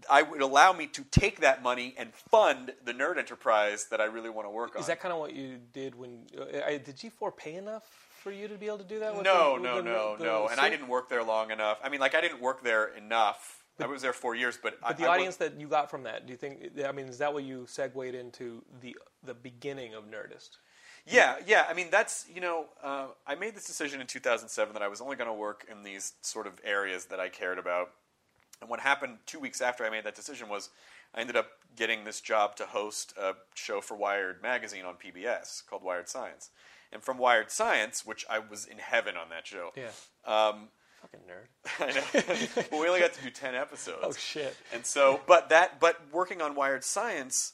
[0.10, 4.06] I would allow me to take that money and fund the nerd enterprise that I
[4.06, 4.82] really want to work on.
[4.82, 6.28] Is that kind of what you did when?
[6.38, 7.84] Uh, did G4 pay enough
[8.24, 9.16] for you to be able to do that?
[9.16, 10.48] With no, the, no, the- no, the no.
[10.50, 11.80] And I didn't work there long enough.
[11.84, 13.55] I mean, like, I didn't work there enough.
[13.80, 16.04] I was there four years, but I, But the I audience that you got from
[16.04, 16.72] that, do you think?
[16.86, 20.58] I mean, is that what you segued into the the beginning of Nerdist?
[21.06, 21.66] Yeah, yeah.
[21.70, 25.02] I mean, that's you know, uh, I made this decision in 2007 that I was
[25.02, 27.92] only going to work in these sort of areas that I cared about.
[28.62, 30.70] And what happened two weeks after I made that decision was
[31.14, 35.66] I ended up getting this job to host a show for Wired magazine on PBS
[35.68, 36.50] called Wired Science.
[36.92, 39.72] And from Wired Science, which I was in heaven on that show.
[39.76, 39.90] Yeah.
[40.26, 40.70] Um,
[41.12, 41.70] Fucking nerd.
[41.80, 42.64] I know.
[42.72, 44.00] but we only got to do 10 episodes.
[44.02, 44.56] Oh shit.
[44.74, 47.54] And so, but that, but working on Wired Science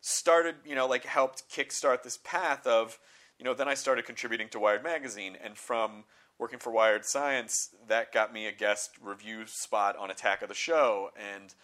[0.00, 2.98] started, you know, like helped kickstart this path of,
[3.38, 6.04] you know, then I started contributing to Wired Magazine, and from
[6.38, 10.54] working for Wired Science, that got me a guest review spot on Attack of the
[10.54, 11.54] Show, and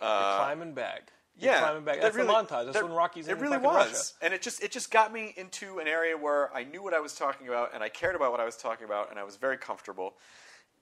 [0.00, 1.10] uh, climbing back.
[1.38, 1.96] You're yeah, climbing back.
[1.96, 2.64] that That's really- the montage.
[2.66, 4.12] That's that- when Rocky's in It really was, Russia.
[4.22, 7.00] and it just it just got me into an area where I knew what I
[7.00, 9.36] was talking about, and I cared about what I was talking about, and I was
[9.36, 10.14] very comfortable.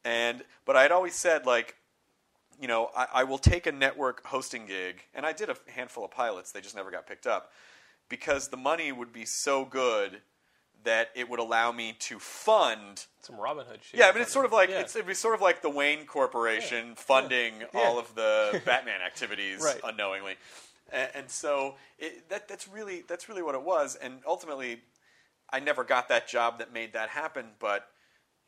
[0.04, 1.76] And but I had always said like,
[2.60, 6.04] you know, I, I will take a network hosting gig, and I did a handful
[6.04, 6.52] of pilots.
[6.52, 7.52] They just never got picked up
[8.08, 10.20] because the money would be so good
[10.84, 13.98] that it would allow me to fund Some Robin Hood shit.
[13.98, 14.80] yeah, I mean, it's sort of like Yeah.
[14.80, 17.66] it's, it'd be sort of like the Wayne Corporation funding Yeah.
[17.80, 19.80] all of the Batman activities Right.
[19.84, 20.36] unknowingly,
[20.92, 23.96] and, and so it, that that's really that's really what it was.
[23.96, 24.80] And ultimately,
[25.50, 27.46] I never got that job that made that happen.
[27.58, 27.86] But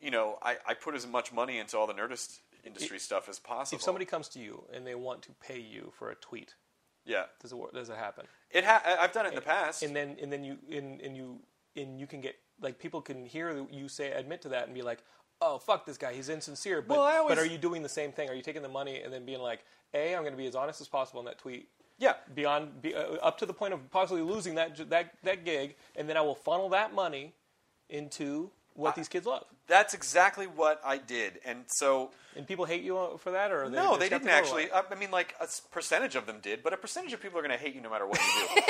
[0.01, 3.39] you know, I, I put as much money into all the Nerdist industry stuff as
[3.39, 3.77] possible.
[3.77, 6.55] if somebody comes to you and they want to pay you for a tweet,
[7.05, 8.25] yeah, does it does it happen?
[8.51, 9.83] it ha- I've done it in the past.
[9.83, 11.39] And then and then you and, and you
[11.75, 14.81] and you can get like people can hear you say admit to that and be
[14.81, 14.99] like,
[15.41, 16.81] oh fuck this guy, he's insincere.
[16.81, 18.29] But Well, always- but are you doing the same thing?
[18.29, 20.55] Are you taking the money and then being like, a, I'm going to be as
[20.55, 21.69] honest as possible in that tweet.
[21.97, 25.75] yeah, Beyond, be, uh, up to the point of possibly losing that that that gig,
[25.95, 27.33] and then I will funnel that money
[27.89, 29.45] into what these kids love.
[29.67, 31.39] that's exactly what I did.
[31.45, 34.71] And so And people hate you for that, or they, No, they're didn't actually.
[34.71, 37.41] I I mean, like a percentage of them did, but a percentage of people are
[37.41, 38.61] going to hate you no matter what you do.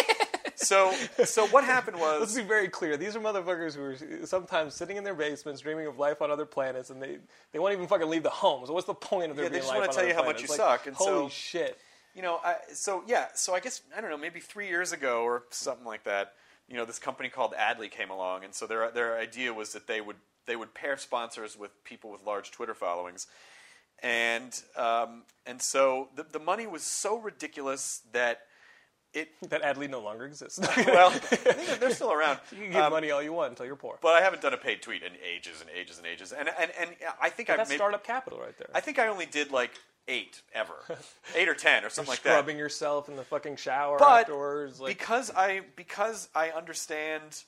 [0.56, 0.91] so,
[1.26, 2.20] so what happened was.
[2.20, 2.97] Let's be very clear.
[2.97, 3.84] These are motherfuckers who
[4.24, 7.18] are sometimes sitting in their basements dreaming of life on other planets, and they,
[7.52, 8.66] they won't even fucking leave the home.
[8.66, 10.41] So what's the point of there Yeah, they just wanna tell other you how much
[10.41, 11.78] you Like, suck, and holy so- shit.
[12.16, 15.22] you know, I, so yeah, so I guess I don't know, maybe three years ago
[15.24, 16.34] or something like that.
[16.72, 19.88] You know, this company called Ad.ly came along, and so their their idea was that
[19.88, 20.15] they would
[20.45, 23.28] they would pair sponsors with people with large Twitter followings,
[24.01, 28.39] and um, and so the the money was so ridiculous that
[29.13, 30.59] it That Ad.ly no longer exists.
[30.78, 32.39] well I think that they're still around.
[32.51, 33.97] you can give Um, money all you want until you're poor.
[34.01, 36.32] But I haven't done a paid tweet in ages and ages and ages.
[36.32, 36.91] And and, and
[37.22, 38.69] I think I That's made, startup capital right there.
[38.74, 39.72] I think I only did like
[40.12, 40.76] eight ever,
[41.36, 42.32] eight or ten or something like that.
[42.32, 44.80] Scrubbing yourself in the fucking shower But afterwards.
[44.80, 47.43] Like, because I because I understand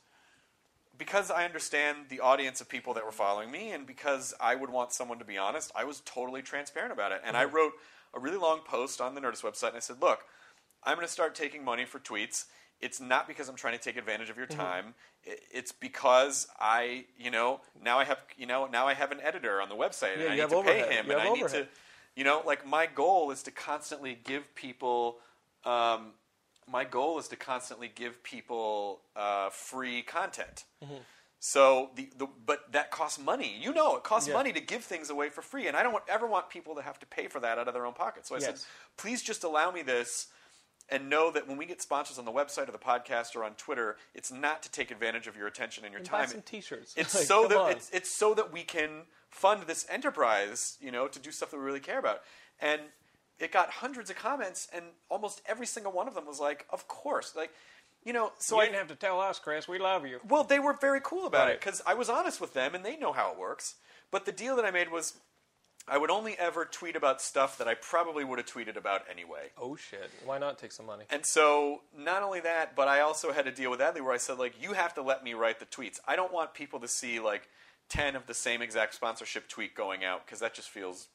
[0.98, 4.70] because I understand the audience of people that were following me, and because I would
[4.70, 7.22] want someone to be honest, I was totally transparent about it.
[7.26, 7.36] And Mm-hmm.
[7.36, 7.74] I wrote
[8.14, 10.20] a really long post on the Nerdist website, and I said, "Look,
[10.84, 12.46] I'm going to start taking money for tweets.
[12.82, 14.58] It's not because I'm trying to take advantage of your Mm-hmm.
[14.58, 14.94] time.
[15.26, 19.62] It's because I, you know, now I have, you know, now I have an editor
[19.62, 20.86] on the website, Yeah, and I need to overhead.
[20.88, 21.68] pay him, You and I need to, overhead.
[22.16, 25.18] You know, like my goal is to constantly give people."
[25.66, 26.12] Um,
[26.70, 30.64] my goal is to constantly give people uh, free content.
[30.84, 30.96] Mm-hmm.
[31.40, 33.58] So the, the but that costs money.
[33.60, 34.36] You know, it costs Yeah.
[34.36, 37.00] money to give things away for free, and I don't ever want people to have
[37.00, 38.26] to pay for that out of their own pocket.
[38.26, 38.56] So I said,
[38.96, 40.28] please just allow me this,
[40.88, 43.56] and know that when we get sponsors on the website or the podcast or on
[43.56, 46.22] Twitter, it's not to take advantage of your attention and your and time.
[46.22, 46.94] buy some T-shirts.
[46.96, 47.72] It's Like, so that on.
[47.72, 49.02] it's, it's so that we can
[49.34, 52.22] fund this enterprise, you know, to do stuff that we really care about.
[52.62, 52.82] And
[53.40, 56.88] it got hundreds of comments, and almost every single one of them was like, "Of
[56.88, 57.52] course!" Like,
[58.06, 58.32] you know.
[58.38, 59.68] So you I didn't have to tell us, Chris.
[59.68, 60.20] We love you.
[60.28, 62.96] well, they were very cool about it because I was honest with them, and they
[62.96, 63.76] know how it works.
[64.12, 65.14] But the deal that I made was,
[65.88, 69.50] I would only ever tweet about stuff that I probably would have tweeted about anyway.
[69.58, 70.12] Oh shit!
[70.24, 71.06] Why not take some money?
[71.10, 74.18] And so, not only that, but I also had to deal with Ad.ly where I
[74.18, 76.00] said, like, you have to let me write the tweets.
[76.08, 77.50] I don't want people to see like
[77.94, 81.08] ten of the same exact sponsorship tweet going out because that just feels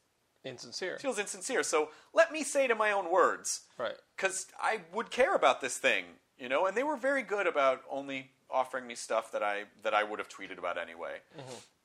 [0.45, 0.97] Insincere.
[0.99, 1.63] Feels insincere.
[1.63, 3.95] So let me say to my own words, Right.
[4.15, 6.05] Because I would care about this thing,
[6.37, 6.65] you know.
[6.65, 10.19] And they were very good about only offering me stuff that I that I would
[10.19, 11.17] have tweeted about anyway.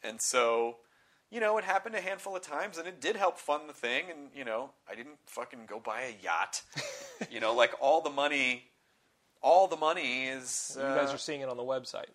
[0.04, 0.76] And so,
[1.30, 4.04] you know, it happened a handful of times, and it did help fund the thing.
[4.08, 6.62] And you know, I didn't fucking go buy a yacht.
[7.30, 8.64] you know, like all the money,
[9.42, 10.76] all the money is.
[10.76, 12.10] You guys uh, are seeing it on the website.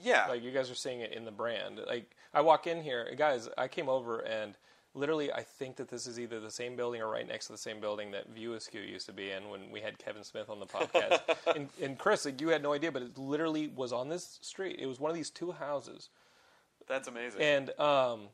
[0.00, 0.26] Yeah.
[0.28, 1.80] Like you guys are seeing it in the brand.
[1.86, 3.48] Like I walk in here, guys.
[3.58, 4.56] I came over and
[4.94, 7.58] literally, I think that this is either the same building or right next to the
[7.58, 10.60] same building that View Askew used to be in when we had Kevin Smith on
[10.60, 11.20] the podcast.
[11.56, 14.76] and, and Chris, like, you had no idea, but it literally was on this street.
[14.78, 16.10] It was one of these two houses,
[16.86, 17.40] That's amazing.
[17.40, 18.28] and um,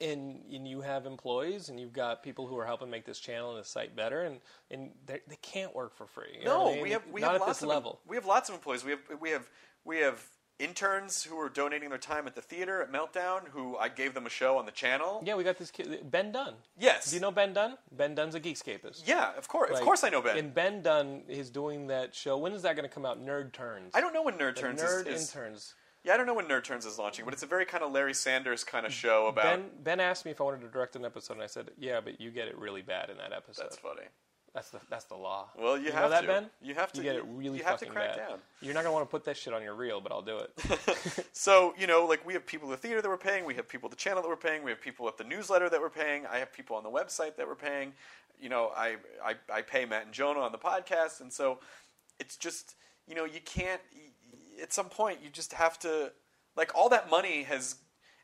[0.00, 3.50] and and you have employees, and you've got people who are helping make this channel
[3.54, 4.40] and the site better, and
[4.70, 6.38] and they they can't work for free.
[6.38, 6.82] You know No, I mean?
[6.82, 8.00] we have we not have lots of level.
[8.06, 8.82] we have lots of employees.
[8.82, 9.48] We have we have
[9.84, 10.24] we have
[10.58, 13.48] interns who were donating their time at the theater at Meltdown.
[13.52, 15.22] Who I gave them a show on the channel.
[15.24, 16.54] Yeah, we got this kid, Ben Dunn.
[16.78, 17.10] Yes.
[17.10, 17.76] Do you know Ben Dunn?
[17.90, 19.02] Ben Dunn's a Geekscapist.
[19.06, 20.36] Yeah, of course, Like, of course I know Ben.
[20.38, 22.38] And Ben Dunn is doing that show.
[22.38, 23.24] When is that going to come out?
[23.24, 23.90] Nerd Turns.
[23.94, 25.74] I don't know when Nerd The Turns Nerd is, is- Interns.
[26.04, 27.92] Yeah, I don't know when Nerd Turns is launching, but it's a very kind of
[27.92, 29.44] Larry Sanders kind of show about.
[29.44, 32.00] Ben Ben asked me if I wanted to direct an episode, and I said, "Yeah,
[32.00, 33.62] but you get it really bad in that episode.
[33.62, 34.02] That's funny.
[34.54, 35.48] That's the that's the law.
[35.58, 36.26] Well, you know have that, to.
[36.26, 36.50] Ben.
[36.60, 38.28] You have to- You get it really you have to fucking crack bad.
[38.28, 38.38] down.
[38.60, 41.26] You're not gonna want to put that shit on your reel, but I'll do it.
[41.32, 43.66] So, you know, like we have people at the theater that we're paying, we have
[43.68, 45.88] people at the channel that we're paying, we have people at the newsletter that we're
[45.90, 47.94] paying, I have people on the website that we're paying.
[48.38, 51.58] You know, I, I, I pay Matt and Jonah on the podcast, and so
[52.20, 52.74] it's just,
[53.08, 53.80] you know, you can't,
[54.62, 56.12] at some point, you just have to,
[56.56, 57.76] like, all that money has,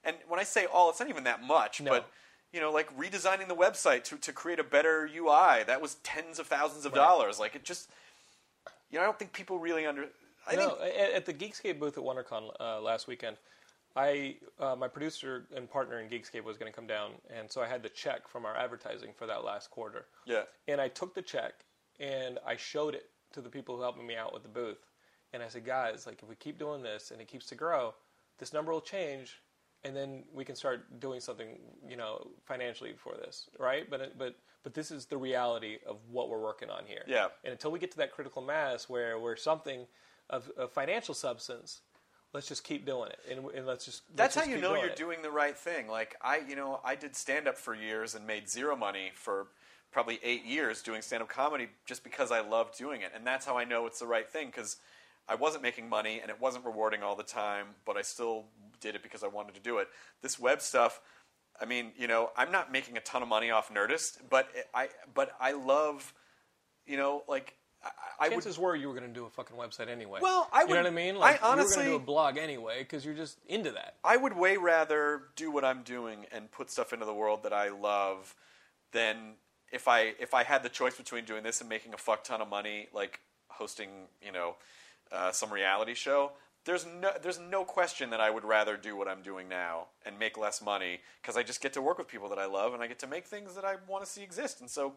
[0.05, 1.91] and when I say all, it's not even that much, No.
[1.91, 2.11] but,
[2.53, 6.39] you know, like redesigning the website to, to create a better UI, that was tens
[6.39, 6.99] of thousands of Right.
[6.99, 7.39] dollars.
[7.39, 7.91] Like, it just,
[8.91, 10.07] you know, I don't think people really under,
[10.47, 13.37] I no, think, at, at the Geekscape booth at WonderCon uh, last weekend,
[13.97, 17.61] I uh, my producer and partner in Geekscape was going to come down, and so
[17.61, 20.07] I had the check from our advertising for that last quarter.
[20.27, 20.43] yeah.
[20.69, 21.55] And I took the check
[21.99, 24.79] and I showed it to the people who helped me out with the booth.
[25.33, 27.93] And I said, guys, like if we keep doing this and it keeps to grow,
[28.39, 29.41] this number will change,
[29.85, 31.59] and then we can start doing something,
[31.89, 33.89] you know, financially for this, right?
[33.89, 37.03] But but but this is the reality of what we're working on here.
[37.07, 37.29] Yeah.
[37.45, 39.87] And until we get to that critical mass where we're something
[40.31, 41.81] of, of financial substance,
[42.35, 44.70] let's just keep doing it, and, and let's just That's let's how just you know
[44.70, 44.97] doing you're it.
[44.97, 45.89] doing the right thing.
[45.89, 49.47] Like I, you know, I did stand up for years and made zero money for
[49.91, 53.47] probably eight years doing stand up comedy just because I loved doing it, and that's
[53.47, 54.76] how I know it's the right thing because
[55.29, 58.45] I wasn't making money and it wasn't rewarding all the time, but I still
[58.81, 59.89] did it because I wanted to do it.
[60.22, 61.01] This web stuff.
[61.61, 64.89] I mean, you know, I'm not making a ton of money off Nerdist, but I,
[65.12, 66.14] but I love,
[66.87, 67.55] you know, like
[67.85, 70.20] I, I would Chances were you were going to do a fucking website anyway.
[70.22, 71.16] Well, I you know would- what I mean.
[71.16, 73.72] I Like, honestly- you were going to do a blog anyway because you're just into
[73.72, 73.97] that.
[74.05, 77.53] I would way rather do what I'm doing and put stuff into the world that
[77.53, 78.35] I love
[78.93, 79.35] than
[79.70, 82.41] if I if I had the choice between doing this and making a fuck ton
[82.41, 84.57] of money, like hosting, you know,
[85.13, 86.33] uh, some reality show.
[86.65, 90.19] There's no there's no question that I would rather do what I'm doing now and
[90.19, 92.83] make less money because I just get to work with people that I love and
[92.83, 94.61] I get to make things that I want to see exist.
[94.61, 94.95] And so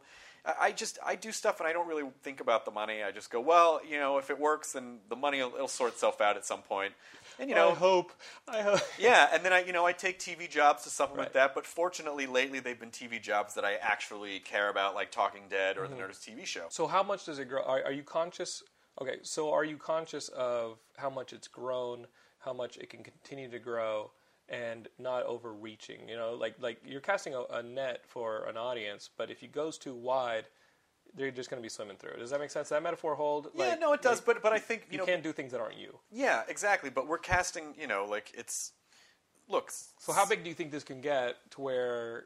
[0.59, 3.03] I, just I do stuff and I don't really think about the money.
[3.03, 5.93] I just go, well, you know, if it works, then the money will it'll sort
[5.93, 6.93] itself out at some point.
[7.39, 8.11] And you know, I hope.
[8.47, 8.81] I hope.
[8.99, 11.33] yeah, and then I, you know, I take TV jobs to supplement Right.
[11.33, 11.55] that.
[11.55, 15.77] But fortunately, lately they've been TV jobs that I actually care about, like Talking Dead
[15.77, 15.95] or Mm-hmm.
[15.95, 16.65] the Nerdist TV show.
[16.69, 17.61] So how much does it grow?
[17.61, 18.63] Are, are you conscious?
[18.99, 22.07] Okay, so are you conscious of how much it's grown,
[22.39, 24.11] how much it can continue to grow,
[24.49, 26.07] and not overreaching?
[26.09, 29.51] You know, like like you're casting a, a net for an audience, but if it
[29.51, 30.45] goes too wide,
[31.15, 32.17] they're just going to be swimming through.
[32.19, 32.65] Does that make sense?
[32.69, 33.49] Does that metaphor hold?
[33.55, 34.17] yeah, Like- no, it does.
[34.19, 35.97] like, but but I think you, you know, can't do things that aren't you.
[36.11, 36.89] yeah, exactly.
[36.89, 38.73] But we're casting, you know, like it's
[39.47, 39.71] look.
[39.99, 42.25] So how big do you think this can get to where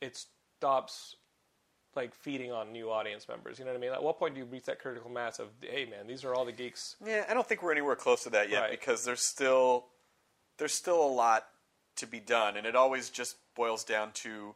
[0.00, 0.24] it
[0.58, 1.16] stops
[1.96, 3.58] like feeding on new audience members?
[3.58, 3.92] You know what I mean?
[3.92, 6.44] At what point do you reach that critical mass of, hey man, these are all
[6.44, 6.96] the geeks?
[7.04, 8.70] Yeah, I don't think we're anywhere close to that yet Right.
[8.70, 9.86] because there's still
[10.58, 11.46] there's still a lot
[11.96, 14.54] to be done, and it always just boils down to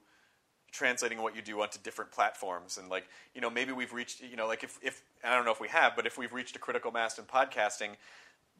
[0.73, 2.79] translating what you do onto different platforms.
[2.79, 5.53] And like you know, maybe we've reached you know, like if if I don't know
[5.53, 7.91] if we have, but if we've reached a critical mass in podcasting,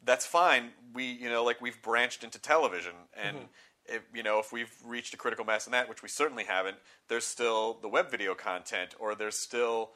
[0.03, 0.69] that's fine.
[0.93, 3.37] We you know, like we've branched into television and.
[3.37, 3.45] Mm-hmm.
[3.91, 6.77] If, you know, if we've reached a critical mass in that, which we certainly haven't,
[7.07, 9.91] there's still the web video content, or there's still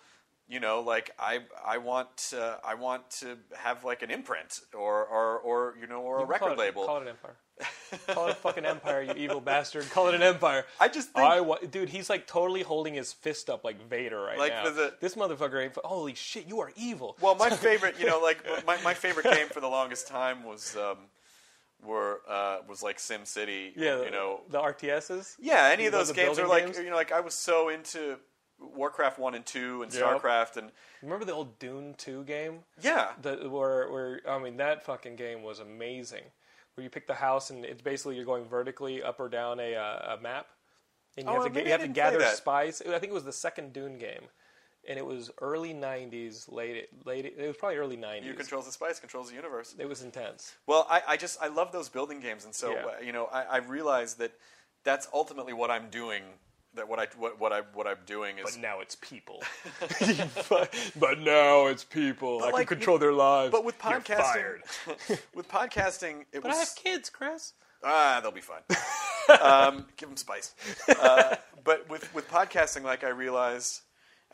[0.48, 5.04] you know like i i want uh, i want to have like an imprint or
[5.04, 7.08] or or you know or a You can record call it, label Call it an
[7.08, 7.36] empire.
[8.14, 9.90] call it a fucking empire, you evil bastard.
[9.90, 10.66] Call it an empire.
[10.80, 14.22] I just think- I wa- dude, he's like totally holding his fist up like Vader
[14.22, 14.70] right Like now.
[14.70, 15.74] the- this motherfucker ain't.
[15.84, 17.18] Holy shit, you are evil.
[17.22, 18.38] well my favorite you know like
[18.68, 20.98] my, my favorite game for the longest time was um
[21.86, 23.74] were uh, was like Sim City.
[23.76, 24.42] Yeah, you know.
[24.50, 25.36] the RTSs.
[25.40, 26.78] Yeah, any of those games are like games?
[26.78, 28.18] you know, like I was so into
[28.60, 30.04] Warcraft one and two and Yep.
[30.22, 30.72] Starcraft and
[31.02, 32.60] Remember the old Dune Two game?
[32.82, 36.24] yeah, The, where, where I mean, that fucking game was amazing.
[36.74, 39.76] Where you pick the house and it's basically you're going vertically up or down a,
[39.76, 40.48] uh, a map,
[41.18, 42.82] and you Oh, have to you have to gather spice.
[42.82, 44.24] I think it was the second Dune game,
[44.88, 47.26] and it was early '90s, late late.
[47.26, 48.24] It was probably early '90s.
[48.26, 49.76] you controls the spice, controls the universe.
[49.78, 50.56] It was intense.
[50.68, 52.86] Well, I, I just I love those building games, and so Yeah.
[52.86, 54.32] uh, you know I, I realize that
[54.84, 56.24] that's ultimately what I'm doing.
[56.76, 59.42] That what I what, what I what I'm doing is But now it's people.
[61.00, 62.42] but now it's people.
[62.44, 63.52] I like, can you- control their lives.
[63.52, 64.62] but with podcasting, fired.
[65.34, 67.54] with podcasting, it But was I have kids, Chris.
[67.84, 68.62] Ah, they'll be fine.
[69.42, 70.54] um, give them spice.
[70.90, 73.82] Uh, but with with podcasting, like I realized,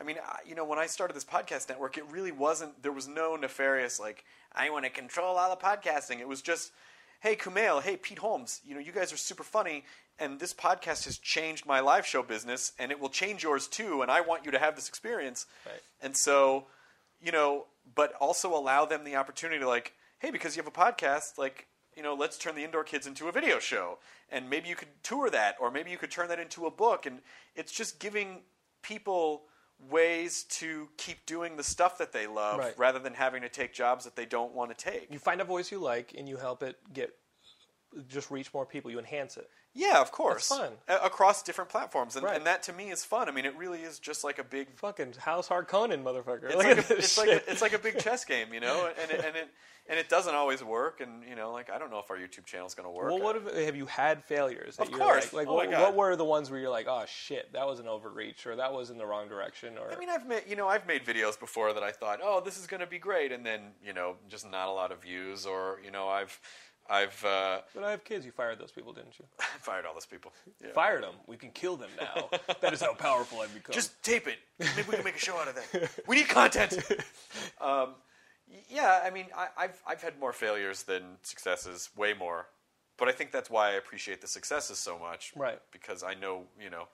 [0.00, 2.82] I mean, I, you know, when I started this podcast network, it really wasn't.
[2.82, 6.20] There was no nefarious like I want to control all the podcasting.
[6.20, 6.72] It was just,
[7.20, 9.84] hey, Kumail, hey, Pete Holmes, you know, you guys are super funny,
[10.18, 14.02] and this podcast has changed my live show business, and it will change yours too.
[14.02, 15.46] And I want you to have this experience.
[15.66, 15.80] Right.
[16.00, 16.66] And so,
[17.20, 20.76] you know, but also allow them the opportunity to like, hey, because you have a
[20.76, 21.66] podcast, like,
[21.96, 23.98] you know, let's turn the indoor kids into a video show,
[24.30, 27.04] and maybe you could tour that, or maybe you could turn that into a book,
[27.06, 27.18] and
[27.54, 28.40] it's just giving
[28.82, 29.42] people
[29.90, 32.78] ways to keep doing the stuff that they love Right.
[32.78, 35.08] rather than having to take jobs that they don't want to take.
[35.10, 37.14] You find a voice you like, and you help it get
[38.08, 38.90] just reach more people.
[38.90, 39.50] You enhance it.
[39.74, 40.48] Yeah, of course.
[40.48, 40.72] fun.
[40.88, 42.36] A- across different platforms, and, Right.
[42.36, 43.28] and that to me is fun.
[43.28, 46.44] I mean, it really is just like a big Fucking House Hard Conan, motherfucker.
[46.44, 47.46] it's Look like at a, this it's like shit.
[47.46, 49.48] a, it's like a big chess game, you know, and it, and it
[49.88, 52.44] and it doesn't always work, and you know, like I don't know if our YouTube
[52.44, 53.10] channel is going to work.
[53.10, 54.76] Well, what if, have you had failures?
[54.76, 55.32] That Of you're course.
[55.32, 55.80] Like, like Oh my what, God.
[55.82, 58.72] what were the ones where you're like, oh shit, that was an overreach, or that
[58.72, 61.38] was in the wrong direction, or I mean, I've made you know I've made videos
[61.40, 64.16] before that I thought, oh, this is going to be great, and then you know
[64.28, 66.38] just not a lot of views, or you know I've
[66.90, 68.26] I've uh, but I have kids.
[68.26, 69.24] You fired those people, didn't you?
[69.60, 70.32] fired all those people.
[70.60, 70.72] Yeah.
[70.72, 71.14] Fired them.
[71.26, 72.28] We can kill them now.
[72.60, 73.72] that is how powerful I've become.
[73.72, 74.38] Just tape it.
[74.58, 75.90] Maybe we can make a show out of that.
[76.06, 76.78] We need content.
[77.60, 77.94] um,
[78.68, 82.46] yeah, I mean, I, I've I've had more failures than successes, way more.
[82.98, 85.32] But I think that's why I appreciate the successes so much.
[85.34, 85.58] Right.
[85.72, 86.88] Because I know, you know,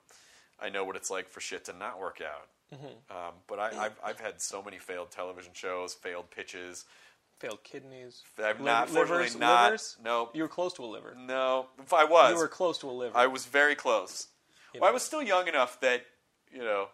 [0.59, 2.47] I know what it's like for shit to not work out.
[2.73, 3.15] Mm-hmm.
[3.15, 6.85] Um, but I, I've I've had so many failed television shows, failed pitches.
[7.39, 8.23] Failed kidneys.
[8.37, 9.63] Liv- not, fortunately, livers, not.
[9.65, 9.97] livers?
[10.03, 11.15] No, You were close to a liver.
[11.17, 11.67] no.
[11.81, 13.17] If I was, You were close to a liver.
[13.17, 14.27] I was very close.
[14.73, 16.05] You Well, I was still young enough that,
[16.51, 16.89] you know,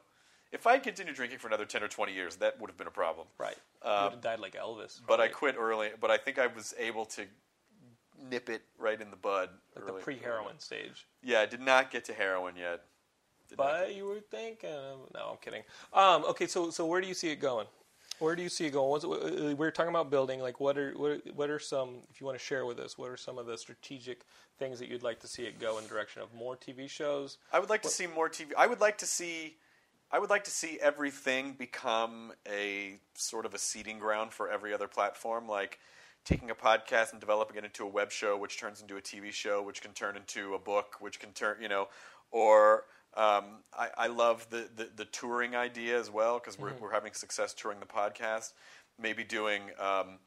[0.52, 2.88] if I had continued drinking for another 10 or 20 years, that would have been
[2.88, 3.28] a problem.
[3.38, 3.58] right.
[3.84, 5.00] you would have died like Elvis.
[5.00, 7.26] Um, But I quit early, but I think I was able to
[8.30, 9.50] nip it right in the bud.
[9.76, 11.06] Like the pre-heroin stage.
[11.22, 12.84] Yeah, I did not get to heroin yet.
[13.50, 14.70] Did But you were thinking.
[15.14, 15.64] No, I'm kidding.
[15.94, 17.68] Um, okay, so so where do you see it going?
[18.20, 18.90] Where do you see it going?
[18.90, 20.40] What's, uh, we're talking about building.
[20.40, 21.98] Like, what are what what are some?
[22.10, 24.22] If you want to share with us, what are some of the strategic
[24.58, 27.38] things that you'd like to see it go in the direction of more TV shows?
[27.52, 28.52] I would like to see more TV.
[28.58, 29.58] I would like to see.
[30.12, 34.74] I would like to see everything become a sort of a seeding ground for every
[34.74, 35.80] other platform, like
[36.24, 39.32] taking a podcast and developing it into a web show, which turns into a TV
[39.32, 41.88] show, which can turn into a book, which can turn, you know,
[42.32, 42.86] or
[43.16, 43.46] um,
[43.78, 47.54] I, I love the, the, the touring idea as well because we're, we're having success
[47.54, 48.52] touring the podcast.
[49.00, 50.20] Maybe doing, um,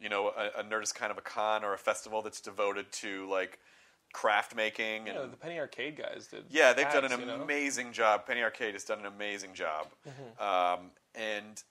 [0.00, 3.28] you know, a, a Nerdist kind of a con or a festival that's devoted to
[3.30, 3.58] like
[4.12, 6.44] craft making and the Penny Arcade guys did.
[6.48, 7.42] yeah, they've done an you know?
[7.42, 8.26] amazing job.
[8.26, 9.88] Penny Arcade has done an amazing job.
[10.08, 10.42] Mm-hmm.
[10.82, 11.62] Um, and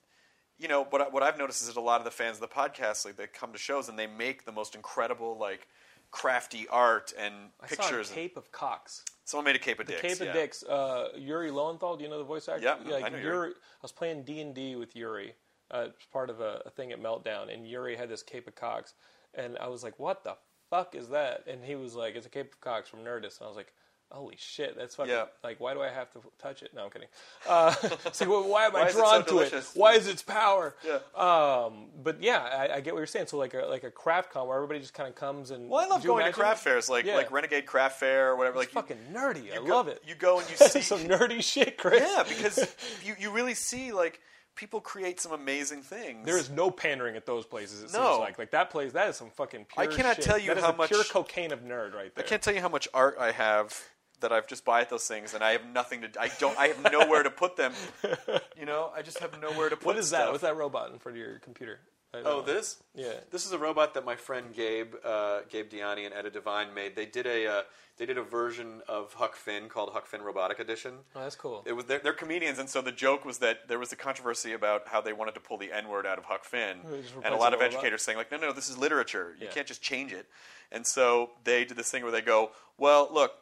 [0.57, 1.01] you know what?
[1.01, 3.15] I- What I've noticed is that a lot of the fans of the podcast, like
[3.17, 5.67] they come to shows and they make the most incredible, like
[6.11, 8.07] crafty art and I pictures.
[8.07, 9.03] saw a Cape of Cox.
[9.25, 10.01] Someone made a cape of The dicks.
[10.01, 10.33] Cape of yeah.
[10.33, 10.63] Dicks.
[10.63, 11.97] Uh, Yuri Lowenthal.
[11.97, 12.63] Do you know the voice actor?
[12.63, 13.33] Yeah, like I know Yuri.
[13.33, 13.49] Yuri.
[13.49, 15.33] I was playing D and D with Yuri.
[15.71, 18.53] Uh, it's part of a, a thing at Meltdown, and Yuri had this Cape of
[18.53, 18.93] Cox,
[19.33, 20.35] and I was like, "What the
[20.69, 23.45] fuck is that?" And he was like, "It's a Cape of Cox from Nerdist," and
[23.45, 23.73] I was like.
[24.11, 24.77] Holy shit!
[24.77, 25.25] That's fucking Yeah.
[25.43, 25.59] like.
[25.59, 26.73] Why do I have to touch it?
[26.73, 27.07] No, I'm kidding.
[27.49, 27.73] Uh,
[28.05, 29.65] it's like, well, why am Why I is it so drawn to it?
[29.73, 30.75] Why is its power?
[30.85, 30.99] Yeah.
[31.15, 33.27] Um, but yeah, I, I get what you're saying.
[33.27, 35.69] So like a like a craft con where everybody just kind of comes and.
[35.69, 37.15] Well, I love you going to craft fairs, like Yeah.
[37.15, 38.61] like Renegade Craft Fair or whatever.
[38.61, 39.51] It's like you- fucking nerdy.
[39.51, 40.01] I you go- love it.
[40.07, 42.01] You go and you see some nerdy shit, Chris.
[42.01, 44.21] yeah, because you you really see like
[44.55, 46.25] people create some amazing things.
[46.25, 47.83] There is no pandering at those places.
[47.83, 48.05] It No.
[48.11, 48.93] seems like like that place.
[48.93, 49.83] That is some fucking pure.
[49.83, 50.25] I cannot shit.
[50.25, 52.23] tell you That how much- pure cocaine of nerd right there.
[52.23, 53.77] I can't tell you how much art I have
[54.25, 56.09] that I've just buy at those things, and I have nothing to.
[56.19, 56.57] I don't.
[56.57, 57.73] I have nowhere to put them.
[58.57, 59.81] You know, I just have nowhere to put.
[59.81, 59.87] Them.
[59.87, 60.31] What is that?
[60.31, 61.79] What's that robot in front of your computer?
[62.23, 62.81] Oh, this?
[62.95, 63.11] Yeah.
[63.29, 66.95] This is a robot that my friend Gabe, uh, Gabe Diani and Etta Devine made.
[66.95, 67.61] They did a uh,
[67.97, 70.93] they did a version of Huck Finn called Huck Finn Robotic Edition.
[71.15, 71.63] Oh, that's cool.
[71.65, 74.53] It was they're, they're comedians, and so the joke was that there was a controversy
[74.53, 76.77] about how they wanted to pull the N word out of Huck Finn,
[77.23, 77.73] and a lot of a robot?
[77.79, 79.35] educators saying like, no, no, this is literature.
[79.37, 79.51] You Yeah.
[79.51, 80.27] can't just change it.
[80.71, 83.33] And so they did this thing where they go, well, look,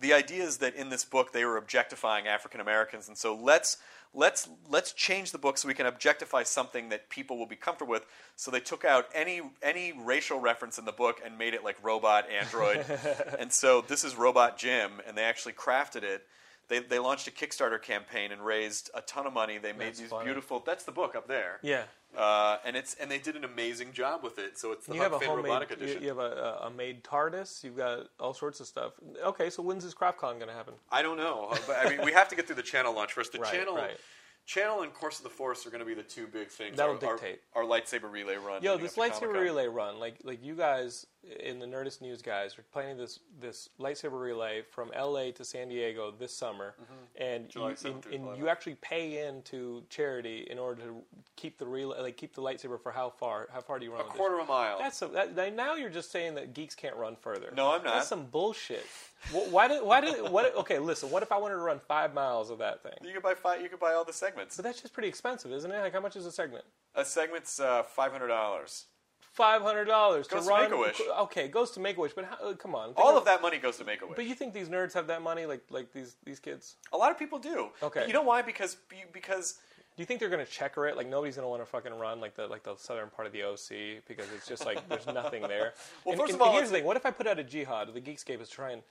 [0.00, 3.78] the idea is that in this book they were objectifying African Americans, and so let's
[4.14, 7.92] let's let's change the book so we can objectify something that people will be comfortable
[7.92, 8.06] with.
[8.34, 11.76] So they took out any any racial reference in the book and made it like
[11.82, 12.84] robot, android,
[13.38, 16.26] and so this is Robot Jim, and they actually crafted it.
[16.68, 19.58] They, they launched a Kickstarter campaign and raised a ton of money.
[19.58, 20.24] They made That's these funny.
[20.24, 20.62] beautiful.
[20.66, 21.58] That's the book up there.
[21.62, 21.84] Yeah.
[22.16, 24.58] Uh, and it's and they did an amazing job with it.
[24.58, 25.44] So it's the you have Huck a homemade.
[25.44, 26.02] Robotic You, Edition.
[26.02, 27.62] you have a, a, made TARDIS.
[27.62, 28.92] You've got all sorts of stuff.
[29.24, 30.74] Okay, so when's this CraftCon going to happen?
[30.90, 33.32] I don't know, but I mean, we have to get through the channel launch first.
[33.32, 33.98] The Right, channel, right.
[34.46, 36.76] Channel, and Course of the Force are going to be the two big things.
[36.76, 37.40] That'll our, our- dictate.
[37.54, 38.62] our, lightsaber relay run.
[38.62, 39.42] Yo, this lightsaber Comic-Con.
[39.42, 41.06] relay run, like like you guys
[41.40, 45.32] in the Nerdist News guys are planning this this lightsaber relay from L.A.
[45.32, 47.22] to San Diego this summer, mm-hmm.
[47.22, 50.96] and July you, 7th and, and you actually pay into charity in order to
[51.34, 53.48] keep the relay, like keep the lightsaber for how far?
[53.52, 54.02] How far do you run?
[54.02, 54.78] A quarter of a mile.
[54.78, 57.52] That's that, that- now you're just saying that geeks can't run further.
[57.56, 57.94] No, I'm not.
[57.94, 58.86] That's some bullshit.
[59.32, 60.54] Wh- Why did why did what?
[60.56, 61.10] Okay, listen.
[61.10, 62.94] What if I wanted to run five miles of that thing?
[63.02, 64.56] you could buy five, you could buy all the segments.
[64.56, 65.78] But that's just pretty expensive, isn't it?
[65.80, 66.64] Like how much is a segment?
[66.94, 68.86] A segment's uh, five hundred dollars.
[69.32, 70.62] Five hundred dollars to Goes to run.
[70.70, 71.00] Make-A-Wish.
[71.20, 72.94] Okay, it goes to Make a Wish, but how, uh, come on.
[72.94, 74.16] think All of that money goes to Make a Wish.
[74.16, 76.76] But you think these nerds have that money, like like these these kids?
[76.92, 77.68] a lot of people do.
[77.82, 78.00] Okay.
[78.00, 78.40] But you know why?
[78.42, 78.76] Because
[79.12, 79.58] because
[79.96, 80.96] Do you think they're gonna checker it?
[80.96, 83.42] Like nobody's gonna want to fucking run like the like the southern part of the
[83.42, 85.74] OC because it's just like there's nothing there.
[86.04, 87.44] Well, And- first and of all, here's the thing: what if I put out a
[87.44, 87.92] jihad?
[87.92, 88.82] The Geekscape is trying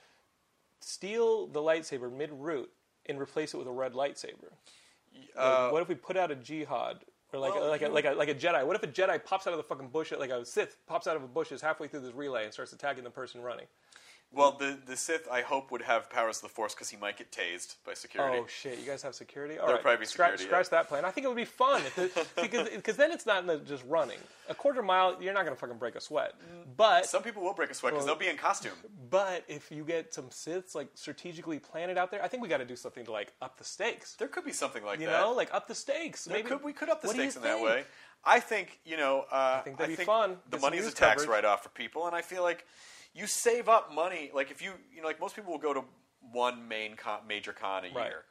[0.86, 2.72] steal the lightsaber mid route
[3.08, 4.52] and replace it with a red lightsaber.
[5.14, 6.98] Like, uh, what if we put out a jihad?
[7.34, 8.66] Or like, well, like, a, like, a, like a Jedi.
[8.66, 11.16] What if a Jedi pops out of the fucking bush, like a Sith pops out
[11.16, 13.66] of a bushes halfway through this relay and starts attacking the person running?
[14.36, 17.18] Well, the the Sith I hope would have powers of the Force because he might
[17.18, 18.38] get tased by security.
[18.42, 18.78] Oh shit!
[18.80, 19.58] You guys have security.
[19.58, 20.82] All There'll right, probably be scratch, security, scratch yeah.
[20.84, 21.06] that plan.
[21.06, 24.20] I think it would be fun if it, because because then it's not just running.
[24.50, 26.34] A quarter mile, you're not gonna fucking break a sweat.
[26.78, 28.74] But Some people will break a sweat because they'll be in costume.
[29.10, 32.58] but if you get some Siths like strategically planted out there, I think we got
[32.58, 34.14] to do something to like up the stakes.
[34.16, 35.22] There could be something like You that.
[35.22, 36.26] know, like up the stakes.
[36.26, 37.66] There Maybe could, we could up the What do you stakes in that think?
[37.66, 37.84] way.
[38.28, 39.26] I think you know.
[39.32, 40.38] Uh, I think that'd be fun.
[40.50, 41.30] The some money's a news tax coverage.
[41.44, 42.66] write-off for people, and I feel like
[43.16, 44.30] you save up money.
[44.34, 45.84] Like if you, you know, like most people will go to
[46.32, 48.07] one main con, major con a Right.
[48.09, 48.24] year,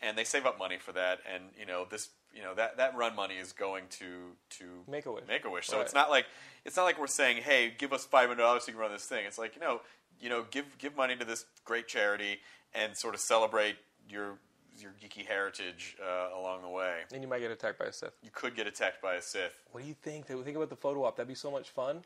[0.00, 1.18] and they save up money for that.
[1.32, 5.24] And you know, this, you know, that that run money is going to to Make-A-Wish.
[5.28, 5.66] Make a wish.
[5.66, 5.84] So Right.
[5.84, 6.26] it's not like
[6.64, 8.92] it's not like we're saying, hey, give us five hundred dollars so you can run
[8.92, 9.24] this thing.
[9.26, 9.80] It's like you know,
[10.20, 12.38] you know, give give money to this great charity
[12.74, 13.76] and sort of celebrate
[14.08, 14.38] your
[14.78, 17.00] your geeky heritage uh, along the way.
[17.12, 18.14] and you might get attacked by a Sith.
[18.22, 19.52] You could get attacked by a Sith.
[19.70, 20.26] What do you think?
[20.26, 21.16] Think about the photo op.
[21.16, 22.04] That'd be so much fun.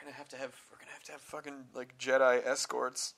[0.00, 3.14] We're gonna have to have we're gonna have to have fucking like Jedi escorts.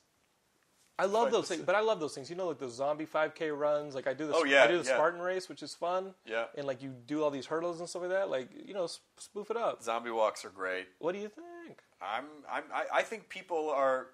[0.99, 2.29] I love those things, but I love those things.
[2.29, 3.95] You know, like the zombie 5K runs.
[3.95, 4.93] Like I do the Oh, yeah, I do the yeah.
[4.93, 6.13] Spartan race, which is fun.
[6.25, 6.45] Yeah.
[6.55, 8.29] And like you do all these hurdles and stuff like that.
[8.29, 9.81] Like you know, sp- spoof it up.
[9.81, 10.87] Zombie walks are great.
[10.99, 11.79] What do you think?
[12.01, 14.07] I'm I'm I, I think people are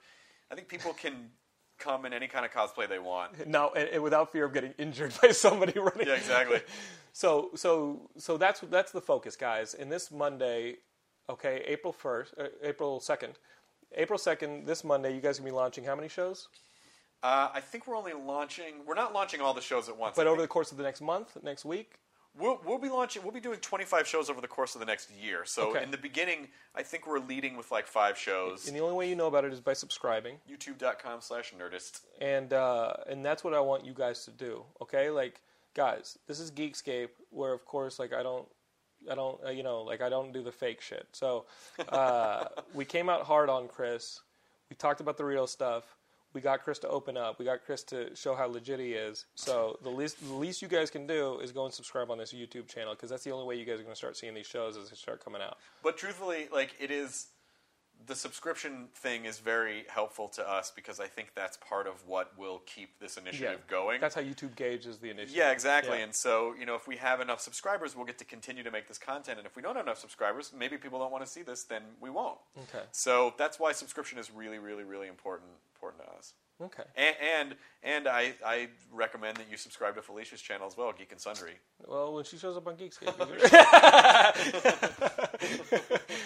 [0.52, 1.32] I think people can
[1.80, 3.32] come in any kind of cosplay they want.
[3.48, 6.08] No, and, and without fear of getting injured by somebody running.
[6.08, 6.62] Yeah, exactly.
[7.12, 9.74] So so so that's that's the focus, guys.
[9.74, 10.76] And this Monday,
[11.30, 13.34] okay, April first, uh, April second,
[13.96, 14.66] April second.
[14.66, 16.48] This Monday, you guys gonna be launching how many shows?
[17.22, 18.86] Uh, I think we're only launching.
[18.86, 20.16] We're not launching all the shows at once.
[20.16, 21.96] But I over the course of the next month, next week.
[22.38, 23.24] we'll we'll be launching.
[23.24, 25.44] We'll be doing 25 shows over the course of the next year.
[25.46, 25.84] So Okay.
[25.84, 28.68] in the beginning, I think we're leading with like five shows.
[28.68, 30.40] And the only way you know about it is by subscribing.
[30.50, 32.02] YouTube.com/nerdist.
[32.22, 34.64] and uh, and that's what I want you guys to do.
[34.82, 35.42] Okay, like
[35.74, 38.48] guys, this is Geekscape, where of course, like I don't,
[39.10, 41.08] I don't, uh, you know, like I don't do the fake shit.
[41.12, 41.46] So
[41.90, 44.22] uh, we came out hard on Chris.
[44.70, 45.96] We talked about the real stuff.
[46.34, 47.40] We got Chris to open up.
[47.40, 49.26] We got Chris to show how legit he is.
[49.34, 52.34] So the least the least you guys can do is go and subscribe on this
[52.34, 54.46] YouTube channel because that's the only way you guys are going to start seeing these
[54.46, 55.58] shows as they start coming out.
[55.82, 57.28] But truthfully, like it is,
[58.06, 62.38] the subscription thing is very helpful to us because I think that's part of what
[62.38, 64.02] will keep this initiative going.
[64.02, 65.36] That's how YouTube gauges the initiative.
[65.36, 65.98] yeah, exactly.
[65.98, 66.06] Yeah.
[66.06, 68.88] And so, you know, if we have enough subscribers, we'll get to continue to make
[68.88, 69.38] this content.
[69.38, 71.84] And if we don't have enough subscribers, maybe people don't want to see this, then
[72.02, 72.38] we won't.
[72.58, 72.84] Okay.
[72.92, 76.34] So that's why subscription is really, really, really important important to us.
[76.62, 76.84] Okay.
[76.96, 81.12] And and, and I, I recommend that you subscribe to Felicia's channel as well, Geek
[81.12, 81.54] and Sundry.
[81.88, 83.16] Well, when she shows up on Geekscape.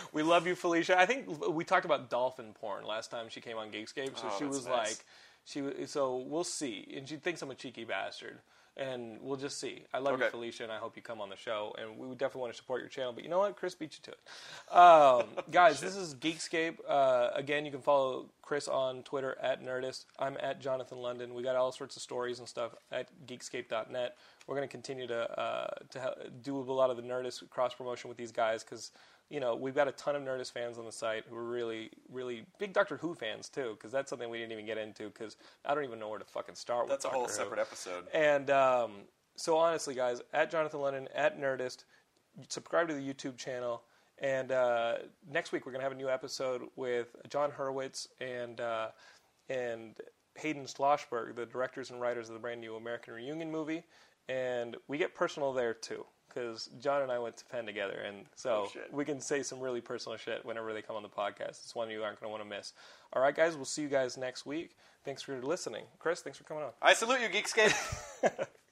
[0.14, 1.00] we love you, Felicia.
[1.00, 4.36] I think we talked about dolphin porn last time she came on Geekscape, so Oh,
[4.38, 4.76] she was nice.
[4.76, 5.06] like,
[5.46, 5.86] she.
[5.86, 8.40] So we'll see, and she thinks I'm a cheeky bastard.
[8.76, 9.84] And we'll just see.
[9.94, 11.76] I love you, Felicia, and I hope you come on the show.
[11.80, 13.14] And we would definitely want to support your channel.
[13.14, 13.56] But you know what?
[13.56, 14.76] Chris beat you to it.
[14.76, 16.78] Um, guys, this is Geekscape.
[16.88, 20.06] Uh, again, you can follow Chris on Twitter at Nerdist.
[20.18, 21.34] I'm at Jonathan London.
[21.34, 24.18] We got all sorts of stories and stuff at Geekscape.net.
[24.48, 28.10] We're going to continue to uh, to do a lot of the Nerdist cross promotion
[28.10, 28.92] with these guys because
[29.30, 31.92] you know we've got a ton of Nerdist fans on the site who are really,
[32.12, 33.76] really big Doctor Who fans too.
[33.78, 35.06] Because that's something we didn't even get into.
[35.06, 36.84] Because I don't even know where to fucking start.
[36.84, 36.90] With.
[36.92, 37.44] That's a whole Doctor Who.
[37.44, 38.06] separate episode.
[38.14, 38.92] And um,
[39.36, 41.86] so, honestly, guys, at Jonathan London, at Nerdist,
[42.50, 43.84] subscribe to the YouTube channel.
[44.20, 44.96] And uh,
[45.32, 48.90] next week, we're going to have a new episode with Jon Hurwitz and uh,
[49.50, 49.98] and
[50.36, 53.84] Hayden Schlossberg, the directors and writers of the brand new American Reunion movie.
[54.30, 58.26] And we get personal there too, because Jon and I went to Penn together, and
[58.36, 61.64] so Oh, we can say some really personal shit whenever they come on the podcast.
[61.64, 62.74] It's one you aren't going to want to miss.
[63.14, 64.76] All right, guys, we'll see you guys next week.
[65.06, 66.22] Thanks for listening, Chris.
[66.22, 66.72] Thanks for coming on.
[66.82, 68.48] I salute you, Geekscape.